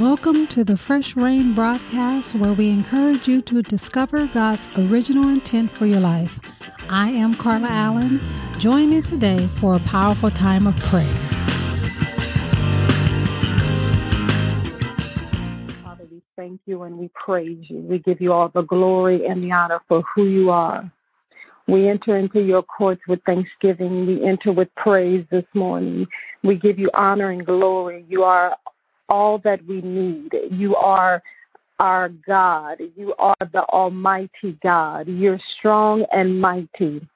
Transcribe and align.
Welcome 0.00 0.46
to 0.46 0.64
the 0.64 0.78
Fresh 0.78 1.14
Reign 1.14 1.52
broadcast, 1.52 2.34
where 2.34 2.54
we 2.54 2.70
encourage 2.70 3.28
you 3.28 3.42
to 3.42 3.60
discover 3.60 4.26
God's 4.28 4.66
original 4.74 5.28
intent 5.28 5.70
for 5.72 5.84
your 5.84 6.00
life. 6.00 6.40
I 6.88 7.10
am 7.10 7.34
Karla 7.34 7.68
Allen. 7.68 8.18
Join 8.56 8.88
me 8.88 9.02
today 9.02 9.46
for 9.46 9.74
a 9.74 9.80
powerful 9.80 10.30
time 10.30 10.66
of 10.66 10.74
prayer. 10.78 11.04
Father, 15.82 16.04
we 16.10 16.22
thank 16.34 16.62
you 16.64 16.84
and 16.84 16.96
we 16.96 17.08
praise 17.08 17.68
you. 17.68 17.80
We 17.80 17.98
give 17.98 18.22
you 18.22 18.32
all 18.32 18.48
the 18.48 18.62
glory 18.62 19.26
and 19.26 19.44
the 19.44 19.52
honor 19.52 19.82
for 19.86 20.00
who 20.14 20.24
you 20.24 20.48
are. 20.48 20.90
We 21.68 21.90
enter 21.90 22.16
into 22.16 22.40
your 22.40 22.62
courts 22.62 23.02
with 23.06 23.22
thanksgiving. 23.24 24.06
We 24.06 24.24
enter 24.24 24.50
with 24.50 24.74
praise 24.76 25.26
this 25.30 25.44
morning. 25.52 26.06
We 26.42 26.56
give 26.56 26.78
you 26.78 26.90
honor 26.94 27.28
and 27.32 27.44
glory. 27.44 28.06
You 28.08 28.24
are 28.24 28.56
all 29.10 29.38
that 29.40 29.64
we 29.66 29.82
need. 29.82 30.34
You 30.50 30.76
are 30.76 31.22
our 31.78 32.08
God. 32.08 32.80
You 32.96 33.14
are 33.18 33.34
the 33.52 33.64
Almighty 33.64 34.56
God. 34.62 35.08
You're 35.08 35.40
strong 35.58 36.06
and 36.12 36.40
mighty. 36.40 37.06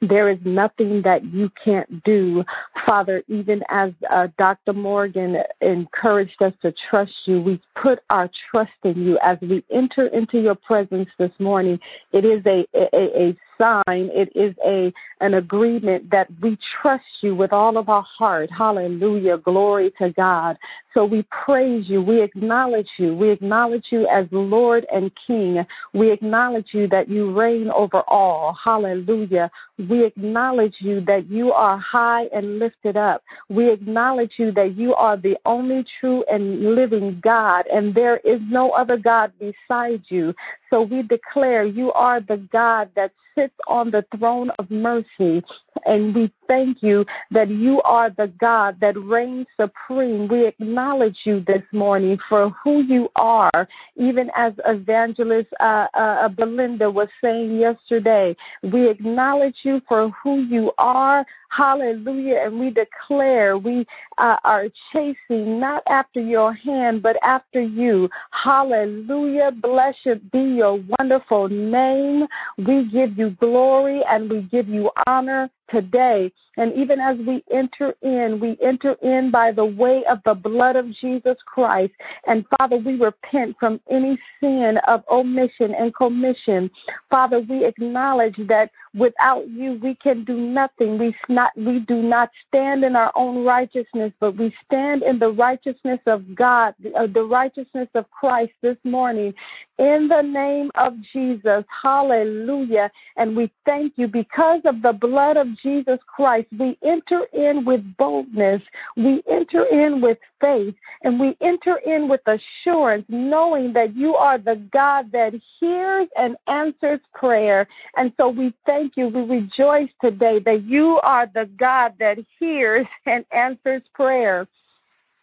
There 0.00 0.28
is 0.28 0.38
nothing 0.44 1.00
that 1.02 1.24
you 1.24 1.50
can't 1.62 2.02
do. 2.04 2.44
Father, 2.84 3.22
even 3.28 3.62
as 3.70 3.92
uh, 4.10 4.28
Dr. 4.36 4.74
Morgan 4.74 5.38
encouraged 5.60 6.42
us 6.42 6.52
to 6.60 6.74
trust 6.90 7.12
you, 7.24 7.40
we 7.40 7.60
put 7.74 8.00
our 8.10 8.28
trust 8.50 8.72
in 8.82 9.02
you 9.02 9.18
as 9.22 9.38
we 9.40 9.64
enter 9.70 10.08
into 10.08 10.40
your 10.40 10.56
presence 10.56 11.08
this 11.18 11.32
morning. 11.38 11.80
It 12.12 12.24
is 12.24 12.44
a, 12.44 12.66
a, 12.74 13.28
a 13.28 13.36
sign, 13.58 14.10
it 14.12 14.34
is 14.34 14.54
a 14.64 14.92
an 15.20 15.34
agreement 15.34 16.10
that 16.10 16.28
we 16.40 16.58
trust 16.80 17.04
you 17.20 17.34
with 17.34 17.52
all 17.52 17.76
of 17.78 17.88
our 17.88 18.02
heart. 18.02 18.50
Hallelujah. 18.50 19.38
Glory 19.38 19.92
to 19.98 20.10
God. 20.10 20.58
So 20.92 21.04
we 21.04 21.24
praise 21.30 21.88
you. 21.88 22.02
We 22.02 22.20
acknowledge 22.22 22.90
you. 22.98 23.16
We 23.16 23.30
acknowledge 23.30 23.86
you 23.90 24.06
as 24.06 24.26
Lord 24.30 24.86
and 24.92 25.10
King. 25.26 25.66
We 25.92 26.10
acknowledge 26.10 26.68
you 26.72 26.86
that 26.88 27.08
you 27.08 27.32
reign 27.32 27.70
over 27.70 28.02
all. 28.06 28.56
Hallelujah. 28.62 29.50
We 29.78 30.04
acknowledge 30.04 30.76
you 30.78 31.00
that 31.02 31.26
you 31.28 31.52
are 31.52 31.78
high 31.78 32.24
and 32.32 32.58
lifted 32.58 32.96
up. 32.96 33.22
We 33.48 33.70
acknowledge 33.70 34.34
you 34.36 34.52
that 34.52 34.76
you 34.76 34.94
are 34.94 35.16
the 35.16 35.36
only 35.44 35.84
true 36.00 36.24
and 36.30 36.74
living 36.74 37.20
God, 37.22 37.66
and 37.66 37.94
there 37.94 38.18
is 38.18 38.40
no 38.48 38.70
other 38.70 38.96
God 38.96 39.32
beside 39.38 40.02
you. 40.08 40.34
So 40.70 40.82
we 40.82 41.02
declare 41.02 41.64
you 41.64 41.92
are 41.92 42.20
the 42.20 42.36
God 42.52 42.90
that 42.94 43.12
sits 43.34 43.43
on 43.66 43.90
the 43.90 44.04
throne 44.16 44.50
of 44.58 44.70
mercy. 44.70 45.42
And 45.86 46.14
we 46.14 46.32
thank 46.48 46.82
you 46.82 47.04
that 47.30 47.48
you 47.48 47.82
are 47.82 48.10
the 48.10 48.28
God 48.38 48.78
that 48.80 48.96
reigns 48.98 49.46
supreme. 49.58 50.28
We 50.28 50.46
acknowledge 50.46 51.18
you 51.24 51.40
this 51.40 51.62
morning 51.72 52.18
for 52.28 52.50
who 52.50 52.82
you 52.82 53.08
are, 53.16 53.68
even 53.96 54.30
as 54.36 54.52
evangelist 54.66 55.48
uh, 55.60 55.88
uh, 55.94 56.28
Belinda 56.28 56.90
was 56.90 57.08
saying 57.22 57.58
yesterday. 57.58 58.36
We 58.62 58.88
acknowledge 58.88 59.58
you 59.62 59.80
for 59.88 60.10
who 60.22 60.42
you 60.42 60.72
are. 60.78 61.26
Hallelujah. 61.50 62.42
And 62.46 62.58
we 62.58 62.70
declare 62.70 63.56
we 63.56 63.86
uh, 64.18 64.38
are 64.44 64.66
chasing 64.92 65.60
not 65.60 65.82
after 65.86 66.20
your 66.20 66.52
hand, 66.52 67.02
but 67.02 67.16
after 67.22 67.60
you. 67.60 68.10
Hallelujah. 68.30 69.52
Blessed 69.52 70.30
be 70.32 70.40
your 70.40 70.82
wonderful 70.98 71.48
name. 71.48 72.26
We 72.58 72.88
give 72.90 73.16
you 73.16 73.30
glory 73.30 74.02
and 74.08 74.28
we 74.28 74.42
give 74.42 74.68
you 74.68 74.90
honor 75.06 75.50
today. 75.68 76.32
And 76.56 76.72
even 76.74 77.00
as 77.00 77.18
we 77.18 77.44
enter 77.50 77.94
in, 78.02 78.40
we 78.40 78.56
enter 78.62 78.96
in 79.02 79.30
by 79.30 79.52
the 79.52 79.64
way 79.64 80.04
of 80.04 80.20
the 80.24 80.34
blood 80.34 80.76
of 80.76 80.90
Jesus 80.90 81.36
Christ. 81.46 81.92
And 82.26 82.44
Father, 82.58 82.76
we 82.76 82.96
repent 82.96 83.56
from 83.58 83.80
any 83.90 84.18
sin 84.40 84.78
of 84.86 85.04
omission 85.10 85.74
and 85.74 85.94
commission. 85.94 86.70
Father, 87.10 87.40
we 87.40 87.64
acknowledge 87.64 88.36
that 88.48 88.70
without 88.94 89.48
you 89.48 89.78
we 89.82 89.94
can 89.96 90.24
do 90.24 90.36
nothing. 90.36 90.98
We 90.98 91.14
not 91.28 91.52
we 91.56 91.80
do 91.80 91.96
not 92.02 92.30
stand 92.48 92.84
in 92.84 92.96
our 92.96 93.12
own 93.14 93.44
righteousness, 93.44 94.12
but 94.20 94.36
we 94.36 94.54
stand 94.64 95.02
in 95.02 95.18
the 95.18 95.32
righteousness 95.32 96.00
of 96.06 96.34
God, 96.34 96.74
uh, 96.94 97.06
the 97.06 97.24
righteousness 97.24 97.88
of 97.94 98.10
Christ 98.10 98.52
this 98.62 98.76
morning. 98.84 99.34
In 99.78 100.08
the 100.08 100.22
name 100.22 100.70
of 100.76 100.94
Jesus. 101.12 101.64
Hallelujah. 101.82 102.90
And 103.16 103.36
we 103.36 103.50
thank 103.66 103.94
you 103.96 104.06
because 104.08 104.60
of 104.64 104.82
the 104.82 104.92
blood 104.92 105.36
of 105.36 105.48
Jesus 105.58 105.98
Christ. 106.06 106.46
We 106.58 106.78
enter 106.82 107.24
in 107.32 107.64
with 107.64 107.96
boldness. 107.96 108.62
We 108.96 109.22
enter 109.28 109.64
in 109.64 110.00
with 110.00 110.18
faith 110.40 110.74
and 111.02 111.18
we 111.18 111.36
enter 111.40 111.76
in 111.78 112.08
with 112.08 112.20
assurance, 112.26 113.04
knowing 113.08 113.72
that 113.72 113.96
you 113.96 114.14
are 114.14 114.38
the 114.38 114.56
God 114.72 115.10
that 115.12 115.34
hears 115.58 116.08
and 116.16 116.36
answers 116.46 117.00
prayer. 117.14 117.66
And 117.96 118.12
so 118.16 118.28
we 118.28 118.54
thank 118.66 118.83
you. 118.96 119.08
We 119.08 119.22
rejoice 119.22 119.90
today 120.02 120.38
that 120.40 120.64
you 120.64 121.00
are 121.02 121.26
the 121.26 121.46
God 121.58 121.94
that 121.98 122.18
hears 122.38 122.86
and 123.06 123.24
answers 123.32 123.82
prayer. 123.94 124.46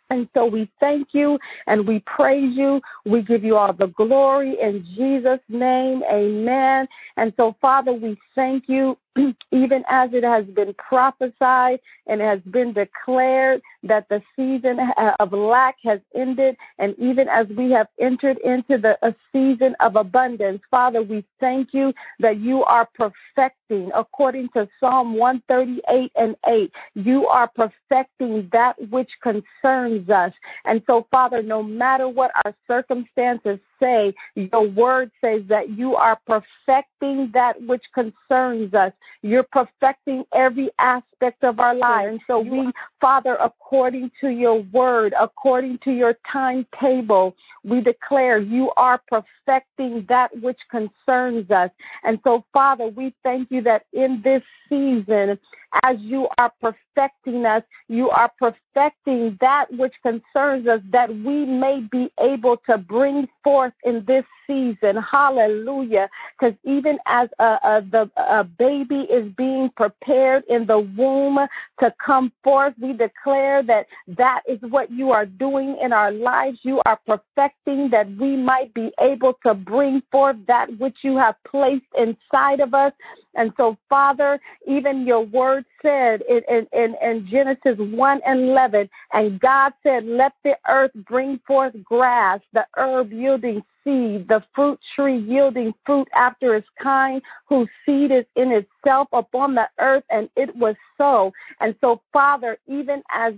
And 0.09 0.27
so 0.33 0.45
we 0.45 0.69
thank 0.81 1.13
you 1.13 1.39
and 1.67 1.87
we 1.87 1.99
praise 2.01 2.55
you. 2.57 2.81
We 3.05 3.21
give 3.21 3.45
you 3.45 3.55
all 3.55 3.71
the 3.71 3.87
glory 3.87 4.59
in 4.59 4.85
Jesus' 4.93 5.39
name. 5.47 6.03
Amen. 6.11 6.87
And 7.15 7.33
so, 7.37 7.55
Father, 7.61 7.93
we 7.93 8.17
thank 8.35 8.67
you 8.67 8.97
even 9.51 9.83
as 9.89 10.13
it 10.13 10.23
has 10.23 10.45
been 10.45 10.73
prophesied 10.75 11.79
and 12.07 12.21
has 12.21 12.39
been 12.41 12.73
declared 12.73 13.61
that 13.83 14.07
the 14.09 14.21
season 14.35 14.79
of 15.19 15.33
lack 15.33 15.75
has 15.83 15.99
ended, 16.15 16.55
and 16.77 16.95
even 16.97 17.27
as 17.27 17.47
we 17.49 17.71
have 17.71 17.87
entered 17.99 18.37
into 18.39 18.77
the 18.77 18.97
a 19.01 19.13
season 19.33 19.75
of 19.79 19.95
abundance, 19.95 20.61
Father, 20.69 21.01
we 21.01 21.25
thank 21.39 21.73
you 21.73 21.93
that 22.19 22.37
you 22.37 22.63
are 22.63 22.87
perfecting, 22.93 23.91
according 23.93 24.49
to 24.49 24.67
Psalm 24.79 25.15
138 25.15 26.11
and 26.15 26.35
8, 26.47 26.71
you 26.95 27.27
are 27.27 27.49
perfecting 27.49 28.49
that 28.51 28.75
which 28.89 29.09
concerns 29.21 30.09
us. 30.09 30.33
And 30.65 30.81
so, 30.87 31.07
Father, 31.11 31.41
no 31.41 31.63
matter 31.63 32.07
what 32.07 32.31
our 32.45 32.53
circumstances 32.67 33.59
say, 33.81 34.13
your 34.35 34.67
word 34.67 35.11
says 35.21 35.43
that 35.47 35.69
you 35.69 35.95
are 35.95 36.19
perfecting 36.27 37.31
that 37.33 37.61
which 37.63 37.83
concerns 37.93 38.73
us. 38.73 38.93
You're 39.21 39.43
perfecting 39.51 40.25
every 40.33 40.69
aspect 40.79 41.43
of 41.43 41.59
our 41.59 41.73
life. 41.73 42.09
And 42.09 42.21
so 42.27 42.39
we, 42.39 42.71
Father, 42.99 43.37
according 43.41 44.11
to 44.21 44.29
your 44.29 44.61
word, 44.71 45.13
according 45.19 45.79
to 45.79 45.91
your 45.91 46.17
timetable, 46.31 47.35
we 47.63 47.81
declare 47.81 48.37
you 48.39 48.71
are 48.77 49.01
perfecting 49.07 50.05
that 50.09 50.35
which 50.41 50.59
concerns 50.69 51.49
us. 51.51 51.71
And 52.03 52.19
so, 52.23 52.45
Father, 52.53 52.87
we 52.87 53.13
thank 53.23 53.51
you 53.51 53.61
that 53.63 53.85
in 53.93 54.21
this 54.21 54.43
season, 54.69 55.39
as 55.83 55.99
you 55.99 56.27
are 56.37 56.51
perfecting 56.61 57.45
us, 57.45 57.63
you 57.87 58.09
are 58.09 58.31
perfecting 58.39 59.37
that 59.41 59.71
which 59.73 59.93
concerns 60.03 60.67
us 60.67 60.81
that 60.91 61.09
we 61.09 61.45
may 61.45 61.81
be 61.91 62.11
able 62.19 62.57
to 62.69 62.77
bring 62.77 63.27
forth 63.43 63.73
in 63.83 64.03
this 64.05 64.25
season. 64.51 64.97
Hallelujah. 64.97 66.09
Because 66.37 66.55
even 66.63 66.99
as 67.05 67.29
a, 67.39 67.43
a, 67.43 67.85
the, 67.89 68.11
a 68.17 68.43
baby 68.43 69.01
is 69.01 69.31
being 69.33 69.69
prepared 69.69 70.43
in 70.49 70.65
the 70.65 70.79
womb 70.79 71.39
to 71.79 71.93
come 72.03 72.31
forth, 72.43 72.73
we 72.81 72.93
declare 72.93 73.63
that 73.63 73.87
that 74.07 74.41
is 74.47 74.59
what 74.69 74.91
you 74.91 75.11
are 75.11 75.25
doing 75.25 75.77
in 75.81 75.93
our 75.93 76.11
lives. 76.11 76.59
You 76.63 76.81
are 76.85 76.99
perfecting 77.07 77.89
that 77.91 78.09
we 78.17 78.35
might 78.35 78.73
be 78.73 78.91
able 78.99 79.37
to 79.45 79.53
bring 79.53 80.03
forth 80.11 80.37
that 80.47 80.77
which 80.77 80.97
you 81.01 81.17
have 81.17 81.35
placed 81.45 81.85
inside 81.97 82.59
of 82.59 82.73
us. 82.73 82.93
And 83.35 83.53
so, 83.55 83.77
Father, 83.89 84.39
even 84.67 85.07
your 85.07 85.21
word 85.21 85.65
said 85.81 86.21
in, 86.29 86.41
in, 86.49 86.67
in, 86.73 86.95
in 87.01 87.27
Genesis 87.27 87.77
1 87.77 88.21
and 88.25 88.41
11, 88.41 88.89
and 89.13 89.39
God 89.39 89.73
said, 89.83 90.05
Let 90.05 90.33
the 90.43 90.57
earth 90.67 90.91
bring 91.07 91.39
forth 91.47 91.73
grass, 91.83 92.41
the 92.51 92.65
herb 92.75 93.13
yielding 93.13 93.63
seed, 93.83 94.27
the 94.27 94.43
fruit 94.53 94.79
tree 94.95 95.17
yielding 95.17 95.73
fruit 95.85 96.07
after 96.13 96.55
its 96.55 96.67
kind, 96.81 97.21
whose 97.47 97.67
seed 97.85 98.11
is 98.11 98.25
in 98.35 98.51
itself 98.51 99.07
upon 99.13 99.55
the 99.55 99.69
earth, 99.79 100.03
and 100.09 100.29
it 100.35 100.55
was 100.55 100.75
so. 100.97 101.33
And 101.59 101.75
so, 101.81 102.01
Father, 102.13 102.57
even 102.67 103.03
as 103.13 103.33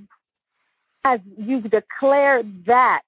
as 1.06 1.20
you 1.38 1.62
declared 1.62 2.66
that, 2.66 3.02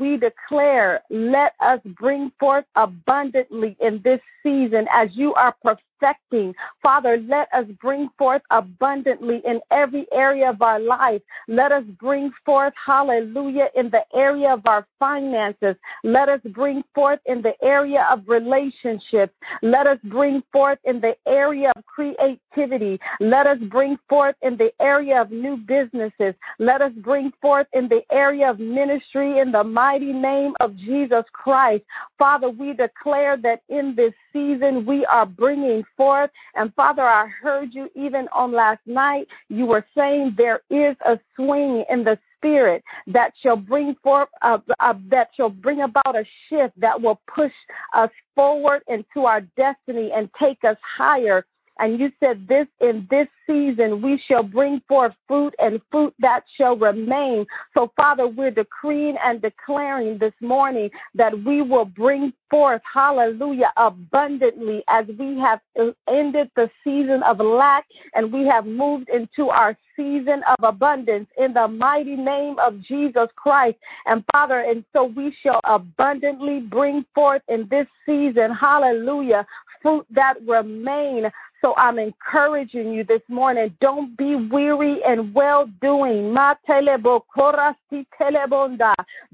we 0.00 0.16
declare, 0.16 1.00
let 1.10 1.54
us 1.60 1.80
bring 1.84 2.32
forth 2.40 2.64
abundantly 2.74 3.76
in 3.80 4.00
this 4.02 4.20
season 4.46 4.86
as 4.92 5.08
you 5.16 5.34
are 5.34 5.56
perfecting. 5.62 6.54
Father, 6.82 7.18
let 7.28 7.52
us 7.52 7.66
bring 7.80 8.08
forth 8.16 8.42
abundantly 8.50 9.42
in 9.44 9.60
every 9.70 10.06
area 10.12 10.50
of 10.50 10.62
our 10.62 10.78
life. 10.78 11.22
Let 11.48 11.72
us 11.72 11.84
bring 11.98 12.30
forth, 12.44 12.72
hallelujah, 12.84 13.70
in 13.74 13.90
the 13.90 14.04
area 14.14 14.52
of 14.52 14.62
our 14.66 14.86
finances. 15.00 15.74
Let 16.04 16.28
us 16.28 16.40
bring 16.44 16.84
forth 16.94 17.20
in 17.26 17.42
the 17.42 17.54
area 17.64 18.06
of 18.10 18.22
relationships. 18.28 19.34
Let 19.62 19.86
us 19.86 19.98
bring 20.04 20.42
forth 20.52 20.78
in 20.84 21.00
the 21.00 21.16
area 21.26 21.72
of 21.74 21.84
creativity. 21.86 23.00
Let 23.18 23.46
us 23.46 23.58
bring 23.58 23.98
forth 24.08 24.36
in 24.42 24.56
the 24.56 24.72
area 24.80 25.20
of 25.20 25.30
new 25.30 25.56
businesses. 25.56 26.34
Let 26.58 26.82
us 26.82 26.92
bring 26.98 27.32
forth 27.42 27.66
in 27.72 27.88
the 27.88 28.02
area 28.12 28.50
of 28.50 28.60
ministry 28.60 29.40
in 29.40 29.50
the 29.50 29.64
mighty 29.64 30.12
name 30.12 30.54
of 30.60 30.76
Jesus 30.76 31.24
Christ. 31.32 31.84
Father, 32.18 32.50
we 32.50 32.74
declare 32.74 33.36
that 33.38 33.62
in 33.68 33.94
this 33.94 34.12
season 34.36 34.84
we 34.84 35.06
are 35.06 35.24
bringing 35.24 35.82
forth. 35.96 36.30
And 36.54 36.74
Father, 36.74 37.02
I 37.02 37.26
heard 37.26 37.74
you 37.74 37.88
even 37.94 38.28
on 38.32 38.52
last 38.52 38.80
night. 38.86 39.28
You 39.48 39.64
were 39.64 39.86
saying 39.96 40.34
there 40.36 40.60
is 40.68 40.94
a 41.06 41.18
swing 41.34 41.84
in 41.88 42.04
the 42.04 42.18
spirit 42.36 42.84
that 43.06 43.32
shall 43.42 43.56
bring 43.56 43.94
forth 44.02 44.28
uh, 44.42 44.58
uh, 44.78 44.94
that 45.08 45.30
shall 45.34 45.48
bring 45.48 45.80
about 45.80 46.16
a 46.16 46.24
shift 46.48 46.78
that 46.78 47.00
will 47.00 47.20
push 47.26 47.52
us 47.94 48.10
forward 48.34 48.82
into 48.88 49.24
our 49.24 49.40
destiny 49.56 50.12
and 50.12 50.28
take 50.38 50.62
us 50.64 50.76
higher 50.82 51.46
and 51.78 51.98
you 52.00 52.10
said 52.20 52.46
this 52.48 52.66
in 52.80 53.06
this 53.10 53.28
season 53.46 54.02
we 54.02 54.18
shall 54.26 54.42
bring 54.42 54.80
forth 54.88 55.14
fruit 55.28 55.54
and 55.58 55.80
fruit 55.90 56.14
that 56.18 56.44
shall 56.56 56.76
remain. 56.76 57.46
So 57.76 57.92
Father, 57.96 58.26
we're 58.26 58.50
decreeing 58.50 59.16
and 59.24 59.40
declaring 59.40 60.18
this 60.18 60.34
morning 60.40 60.90
that 61.14 61.38
we 61.44 61.62
will 61.62 61.84
bring 61.84 62.32
forth, 62.50 62.82
hallelujah, 62.92 63.72
abundantly 63.76 64.82
as 64.88 65.06
we 65.18 65.38
have 65.38 65.60
ended 66.08 66.50
the 66.56 66.70
season 66.82 67.22
of 67.22 67.38
lack 67.38 67.84
and 68.14 68.32
we 68.32 68.46
have 68.46 68.66
moved 68.66 69.08
into 69.08 69.48
our 69.48 69.76
season 69.96 70.42
of 70.46 70.56
abundance 70.62 71.28
in 71.38 71.54
the 71.54 71.66
mighty 71.66 72.16
name 72.16 72.58
of 72.58 72.80
Jesus 72.82 73.28
Christ. 73.36 73.78
And 74.06 74.24
Father, 74.32 74.60
and 74.60 74.84
so 74.92 75.04
we 75.04 75.34
shall 75.42 75.60
abundantly 75.64 76.60
bring 76.60 77.04
forth 77.14 77.42
in 77.48 77.66
this 77.68 77.86
season, 78.04 78.52
hallelujah, 78.52 79.46
fruit 79.82 80.06
that 80.10 80.34
remain 80.46 81.30
so 81.66 81.74
I'm 81.76 81.98
encouraging 81.98 82.92
you 82.92 83.02
this 83.02 83.22
morning. 83.28 83.74
Don't 83.80 84.16
be 84.16 84.36
weary 84.36 85.02
in 85.04 85.32
well 85.32 85.66
doing. 85.82 86.32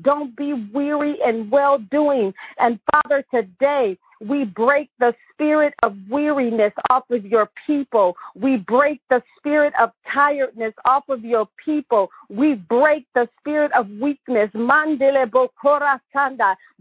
Don't 0.00 0.34
be 0.34 0.54
weary 0.54 1.18
in 1.22 1.50
well 1.50 1.78
doing. 1.78 2.32
And 2.56 2.80
Father, 2.90 3.22
today, 3.34 3.98
we 4.26 4.44
break 4.44 4.90
the 4.98 5.14
spirit 5.32 5.74
of 5.82 5.96
weariness 6.08 6.72
off 6.90 7.04
of 7.10 7.24
your 7.26 7.50
people. 7.66 8.16
We 8.34 8.56
break 8.58 9.00
the 9.10 9.22
spirit 9.36 9.74
of 9.78 9.90
tiredness 10.08 10.74
off 10.84 11.08
of 11.08 11.24
your 11.24 11.48
people. 11.62 12.10
We 12.28 12.54
break 12.54 13.06
the 13.14 13.28
spirit 13.40 13.72
of 13.72 13.88
weakness. 13.90 14.50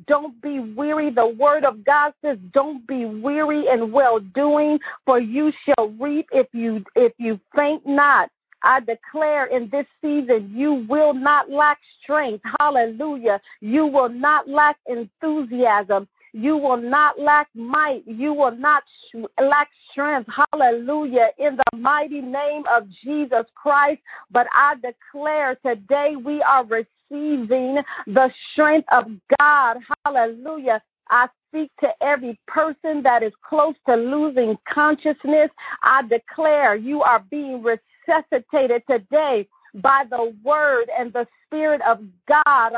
Don't 0.07 0.41
be 0.41 0.59
weary. 0.59 1.09
The 1.09 1.27
word 1.27 1.65
of 1.65 1.83
God 1.83 2.13
says, 2.23 2.38
don't 2.53 2.85
be 2.88 3.05
weary 3.05 3.67
in 3.67 3.91
well 3.91 4.19
doing, 4.19 4.79
for 5.05 5.19
you 5.19 5.51
shall 5.65 5.89
reap 5.99 6.27
if 6.31 6.47
you 6.53 6.83
if 6.95 7.13
you 7.17 7.39
faint 7.55 7.85
not. 7.87 8.29
I 8.63 8.79
declare 8.79 9.45
in 9.45 9.69
this 9.69 9.87
season, 10.01 10.51
you 10.53 10.85
will 10.87 11.13
not 11.13 11.49
lack 11.49 11.79
strength. 12.01 12.44
Hallelujah. 12.59 13.41
You 13.59 13.87
will 13.87 14.09
not 14.09 14.47
lack 14.47 14.77
enthusiasm. 14.85 16.07
You 16.33 16.57
will 16.57 16.78
not 16.78 17.19
lack 17.19 17.50
might. 17.54 18.04
You 18.07 18.33
will 18.33 18.56
not 18.56 18.83
sh- 19.10 19.25
lack 19.42 19.69
strength. 19.92 20.30
Hallelujah. 20.51 21.30
In 21.38 21.57
the 21.57 21.78
mighty 21.78 22.22
name 22.22 22.63
of 22.72 22.88
Jesus 23.04 23.45
Christ. 23.56 24.01
But 24.31 24.48
I 24.54 24.75
declare 24.75 25.57
today 25.66 26.16
we 26.16 26.42
are 26.42 26.66
receiving 26.66 27.81
the 28.07 28.31
strength 28.51 28.88
of 28.92 29.07
God. 29.39 29.78
Hallelujah. 30.06 30.81
I 31.10 31.28
speak 31.50 31.72
to 31.81 31.94
every 32.01 32.39
person 32.48 33.04
that 33.04 33.24
is 33.24 33.33
close 33.44 33.75
to 33.88 33.95
losing 33.95 34.57
consciousness. 34.66 35.50
I 35.83 36.04
declare 36.04 36.75
you 36.75 37.01
are 37.01 37.24
being 37.30 37.62
resuscitated 37.62 38.83
today 38.89 39.48
by 39.75 40.03
the 40.09 40.35
word 40.44 40.89
and 40.97 41.13
the 41.13 41.27
spirit 41.45 41.81
of 41.81 42.00
God. 42.27 42.73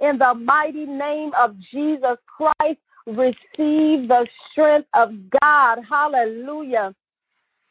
In 0.00 0.18
the 0.18 0.34
mighty 0.34 0.86
name 0.86 1.32
of 1.38 1.58
Jesus 1.58 2.16
Christ, 2.26 2.80
receive 3.06 4.08
the 4.08 4.26
strength 4.50 4.88
of 4.94 5.12
God. 5.40 5.78
Hallelujah. 5.88 6.94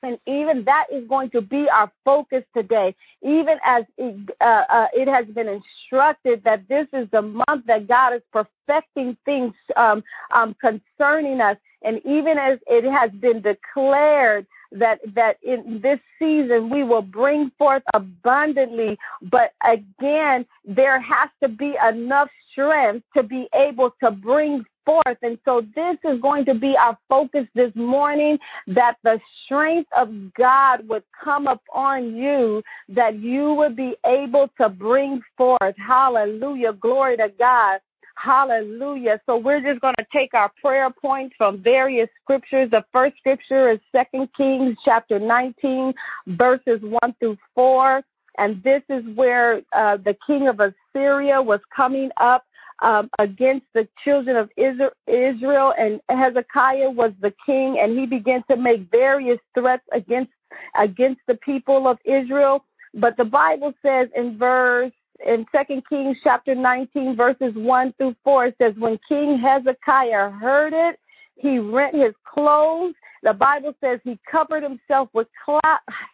And 0.04 0.20
even 0.28 0.64
that 0.66 0.86
is 0.92 1.08
going 1.08 1.32
to 1.32 1.42
be 1.42 1.68
our 1.70 1.92
focus 2.04 2.44
today. 2.56 2.96
Even 3.22 3.58
as 3.64 3.86
it, 3.98 4.36
uh, 4.40 4.64
uh, 4.70 4.88
it 4.94 5.08
has 5.08 5.26
been 5.28 5.48
instructed 5.48 6.44
that 6.44 6.68
this 6.68 6.88
is 6.94 7.10
the 7.12 7.22
month 7.22 7.66
that 7.66 7.88
God 7.88 8.14
is 8.14 8.22
perfecting 8.32 9.18
things 9.26 9.54
um, 9.76 10.04
um, 10.32 10.56
concerning 10.62 11.42
us. 11.42 11.58
And 11.82 12.02
even 12.06 12.38
as 12.38 12.60
it 12.68 12.84
has 12.84 13.12
been 13.12 13.42
declared 13.42 14.46
that 14.72 15.00
that 15.14 15.38
in 15.44 15.80
this 15.82 16.00
season 16.20 16.70
we 16.70 16.84
will 16.84 17.02
bring 17.02 17.52
forth 17.58 17.84
abundantly 17.94 18.98
but 19.22 19.54
again 19.64 20.46
there 20.66 21.00
has 21.00 21.30
to 21.42 21.48
be 21.48 21.78
enough 21.88 22.30
strength 22.56 23.06
to 23.16 23.24
be 23.24 23.48
able 23.54 23.94
to 24.02 24.10
bring 24.10 24.66
forth 24.86 25.18
and 25.24 25.38
so 25.44 25.66
this 25.75 25.98
is 26.04 26.22
going 26.22 26.46
to 26.46 26.54
be 26.54 26.78
our 26.78 26.98
focus 27.10 27.48
this 27.56 27.74
morning 27.75 28.38
that 28.68 28.98
the 29.04 29.19
strength 29.44 29.90
of 29.98 30.10
God 30.36 30.88
would 30.88 31.04
come 31.24 31.48
upon 31.48 32.16
you 32.16 32.62
that 32.90 33.18
you 33.18 33.54
would 33.56 33.75
be 33.75 33.98
able 34.06 34.48
to 34.60 34.69
bring 34.69 35.22
forth 35.38 35.75
hallelujah 35.78 36.74
glory 36.74 37.18
to 37.18 37.31
God 37.40 37.80
Hallelujah. 38.16 39.19
So 39.25 39.38
we're 39.38 39.62
just 39.62 39.81
going 39.81 39.96
to 40.00 40.06
take 40.12 40.34
our 40.34 40.50
prayer 40.62 40.90
points 40.90 41.36
from 41.38 41.62
various 41.62 42.10
scriptures. 42.24 42.72
The 42.72 42.86
first 42.94 43.18
scripture 43.18 43.69
is 43.69 43.80
Second 43.92 44.30
Kings 44.34 44.78
chapter 44.86 45.19
19, 45.19 45.94
verses 46.28 46.80
1 46.81 47.16
through 47.19 47.38
4. 47.54 48.01
And 48.38 48.62
this 48.64 48.84
is 48.90 49.04
where 49.16 49.62
uh, 49.74 49.98
the 49.98 50.18
king 50.26 50.48
of 50.48 50.60
Assyria 50.60 51.42
was 51.42 51.60
coming 51.76 52.12
up 52.18 52.46
um, 52.80 53.10
against 53.20 53.66
the 53.74 53.88
children 54.04 54.36
of 54.36 54.50
Israel, 54.58 55.74
and 55.78 56.02
Hezekiah 56.10 56.92
was 56.92 57.14
the 57.22 57.34
king, 57.46 57.80
and 57.80 57.98
he 57.98 58.06
began 58.06 58.44
to 58.50 58.58
make 58.58 58.92
various 58.92 59.40
threats 59.58 59.84
against 59.94 60.32
against 60.78 61.22
the 61.28 61.36
people 61.36 61.88
of 61.88 61.98
Israel. 62.06 62.66
But 62.94 63.18
the 63.18 63.26
Bible 63.26 63.74
says 63.82 64.10
in 64.16 64.38
verse 64.38 64.92
in 65.26 65.46
Second 65.52 65.84
Kings 65.88 66.18
chapter 66.24 66.56
19, 66.56 67.16
verses 67.16 67.54
1 67.56 67.94
through 67.98 68.16
4, 68.24 68.48
it 68.48 68.56
says, 68.62 68.74
When 68.78 69.00
King 69.08 69.38
Hezekiah 69.38 70.32
heard 70.32 70.74
it, 70.74 71.00
he 71.36 71.60
rent 71.60 71.96
his 71.96 72.14
clothes. 72.26 72.94
The 73.24 73.34
Bible 73.34 73.74
says 73.82 74.00
he 74.04 74.20
covered 74.30 74.64
himself 74.64 75.10
with 75.14 75.28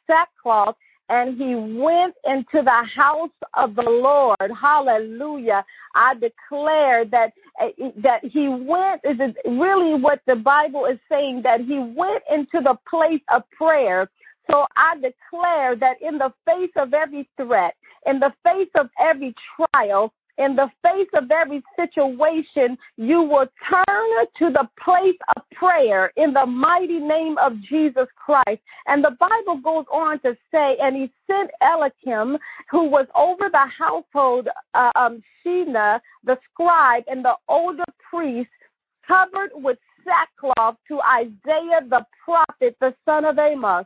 sackcloth 0.07 0.75
and 1.11 1.37
he 1.37 1.55
went 1.55 2.15
into 2.25 2.63
the 2.63 2.83
house 2.95 3.29
of 3.53 3.75
the 3.75 3.83
Lord. 3.83 4.51
Hallelujah. 4.59 5.65
I 5.93 6.15
declare 6.15 7.03
that 7.05 7.33
eh, 7.59 7.71
eh, 7.79 7.91
that 7.97 8.23
he 8.23 8.47
went 8.47 9.01
is 9.03 9.19
really 9.45 10.01
what 10.01 10.21
the 10.25 10.37
Bible 10.37 10.85
is 10.85 10.99
saying 11.11 11.41
that 11.41 11.59
he 11.59 11.79
went 11.79 12.23
into 12.31 12.61
the 12.61 12.77
place 12.89 13.21
of 13.27 13.43
prayer. 13.51 14.09
So 14.49 14.65
I 14.77 14.95
declare 14.95 15.75
that 15.75 16.01
in 16.01 16.17
the 16.17 16.33
face 16.45 16.71
of 16.77 16.93
every 16.93 17.29
threat, 17.35 17.75
in 18.05 18.19
the 18.21 18.33
face 18.45 18.71
of 18.75 18.89
every 18.97 19.35
trial, 19.55 20.13
in 20.41 20.55
the 20.55 20.71
face 20.83 21.07
of 21.13 21.29
every 21.29 21.63
situation, 21.75 22.77
you 22.97 23.21
will 23.21 23.47
turn 23.69 24.25
to 24.39 24.49
the 24.49 24.67
place 24.83 25.17
of 25.35 25.43
prayer 25.51 26.11
in 26.15 26.33
the 26.33 26.45
mighty 26.45 26.99
name 26.99 27.37
of 27.37 27.61
Jesus 27.61 28.07
Christ. 28.15 28.61
And 28.87 29.03
the 29.03 29.15
Bible 29.19 29.57
goes 29.57 29.85
on 29.91 30.19
to 30.21 30.35
say, 30.51 30.77
and 30.81 30.95
he 30.95 31.11
sent 31.27 31.51
Eliakim, 31.61 32.39
who 32.71 32.89
was 32.89 33.05
over 33.13 33.49
the 33.49 33.67
household, 33.77 34.49
uh, 34.73 34.91
um, 34.95 35.21
Shena, 35.45 36.01
the 36.23 36.39
scribe, 36.51 37.03
and 37.07 37.23
the 37.23 37.35
older 37.47 37.85
priest, 38.09 38.49
covered 39.07 39.51
with 39.53 39.77
sackcloth 40.03 40.77
to 40.87 40.99
Isaiah 41.01 41.85
the 41.87 42.05
prophet, 42.25 42.75
the 42.81 42.95
son 43.05 43.25
of 43.25 43.37
Amos. 43.37 43.85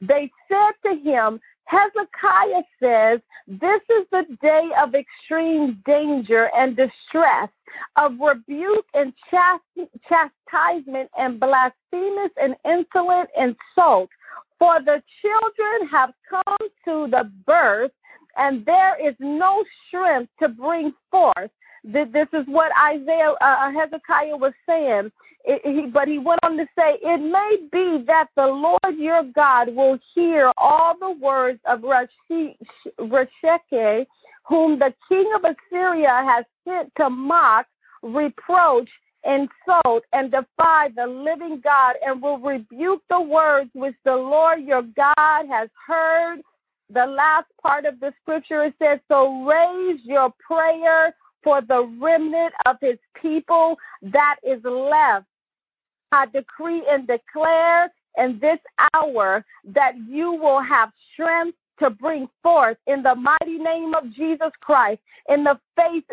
They 0.00 0.32
said 0.48 0.72
to 0.84 0.96
him, 0.96 1.38
Hezekiah 1.64 2.62
says, 2.82 3.20
This 3.46 3.80
is 3.88 4.06
the 4.10 4.26
day 4.42 4.70
of 4.78 4.94
extreme 4.94 5.82
danger 5.86 6.50
and 6.56 6.76
distress, 6.76 7.48
of 7.96 8.18
rebuke 8.20 8.86
and 8.94 9.12
chastisement 9.30 11.10
and 11.16 11.40
blasphemous 11.40 12.30
and 12.40 12.56
insolent 12.64 13.30
insult. 13.36 14.10
For 14.58 14.80
the 14.80 15.02
children 15.20 15.88
have 15.88 16.12
come 16.28 16.68
to 16.84 17.08
the 17.08 17.30
birth, 17.46 17.92
and 18.36 18.64
there 18.64 18.96
is 19.00 19.14
no 19.18 19.64
strength 19.88 20.30
to 20.40 20.48
bring 20.48 20.92
forth. 21.10 21.50
This 21.84 22.28
is 22.32 22.46
what 22.46 22.70
Isaiah 22.80 23.34
uh, 23.40 23.44
uh, 23.44 23.72
Hezekiah 23.72 24.36
was 24.36 24.52
saying. 24.68 25.10
It, 25.44 25.60
he, 25.64 25.86
but 25.86 26.06
he 26.06 26.18
went 26.18 26.38
on 26.44 26.56
to 26.56 26.66
say, 26.78 26.98
It 27.02 27.18
may 27.18 27.56
be 27.72 28.04
that 28.06 28.28
the 28.36 28.46
Lord 28.46 28.96
your 28.96 29.24
God 29.24 29.74
will 29.74 29.98
hear 30.14 30.52
all 30.56 30.96
the 30.96 31.10
words 31.10 31.58
of 31.64 31.80
Rasheke, 31.80 32.56
whom 34.44 34.78
the 34.78 34.94
king 35.08 35.32
of 35.34 35.44
Assyria 35.44 36.22
has 36.24 36.44
sent 36.64 36.92
to 36.98 37.10
mock, 37.10 37.66
reproach, 38.02 38.88
insult, 39.24 40.04
and 40.12 40.30
defy 40.30 40.90
the 40.94 41.06
living 41.06 41.60
God, 41.60 41.96
and 42.06 42.22
will 42.22 42.38
rebuke 42.38 43.02
the 43.10 43.20
words 43.20 43.70
which 43.72 43.96
the 44.04 44.16
Lord 44.16 44.62
your 44.62 44.82
God 44.82 45.48
has 45.48 45.68
heard. 45.88 46.42
The 46.90 47.06
last 47.06 47.46
part 47.60 47.86
of 47.86 47.98
the 47.98 48.12
scripture 48.22 48.62
it 48.64 48.74
says, 48.80 49.00
So 49.08 49.44
raise 49.44 50.00
your 50.04 50.32
prayer 50.46 51.12
for 51.42 51.60
the 51.60 51.84
remnant 52.00 52.54
of 52.66 52.76
his 52.80 52.98
people 53.14 53.78
that 54.02 54.36
is 54.42 54.62
left. 54.64 55.26
I 56.12 56.26
decree 56.26 56.84
and 56.88 57.06
declare 57.06 57.90
in 58.18 58.38
this 58.38 58.58
hour 58.94 59.44
that 59.64 59.94
you 60.08 60.32
will 60.32 60.60
have 60.60 60.90
strength 61.12 61.56
to 61.82 61.90
bring 61.90 62.28
forth 62.42 62.76
in 62.86 63.02
the 63.02 63.14
mighty 63.14 63.58
name 63.58 63.94
of 63.94 64.12
Jesus 64.12 64.50
Christ. 64.60 65.00
In 65.28 65.42
the 65.42 65.58
face, 65.76 66.04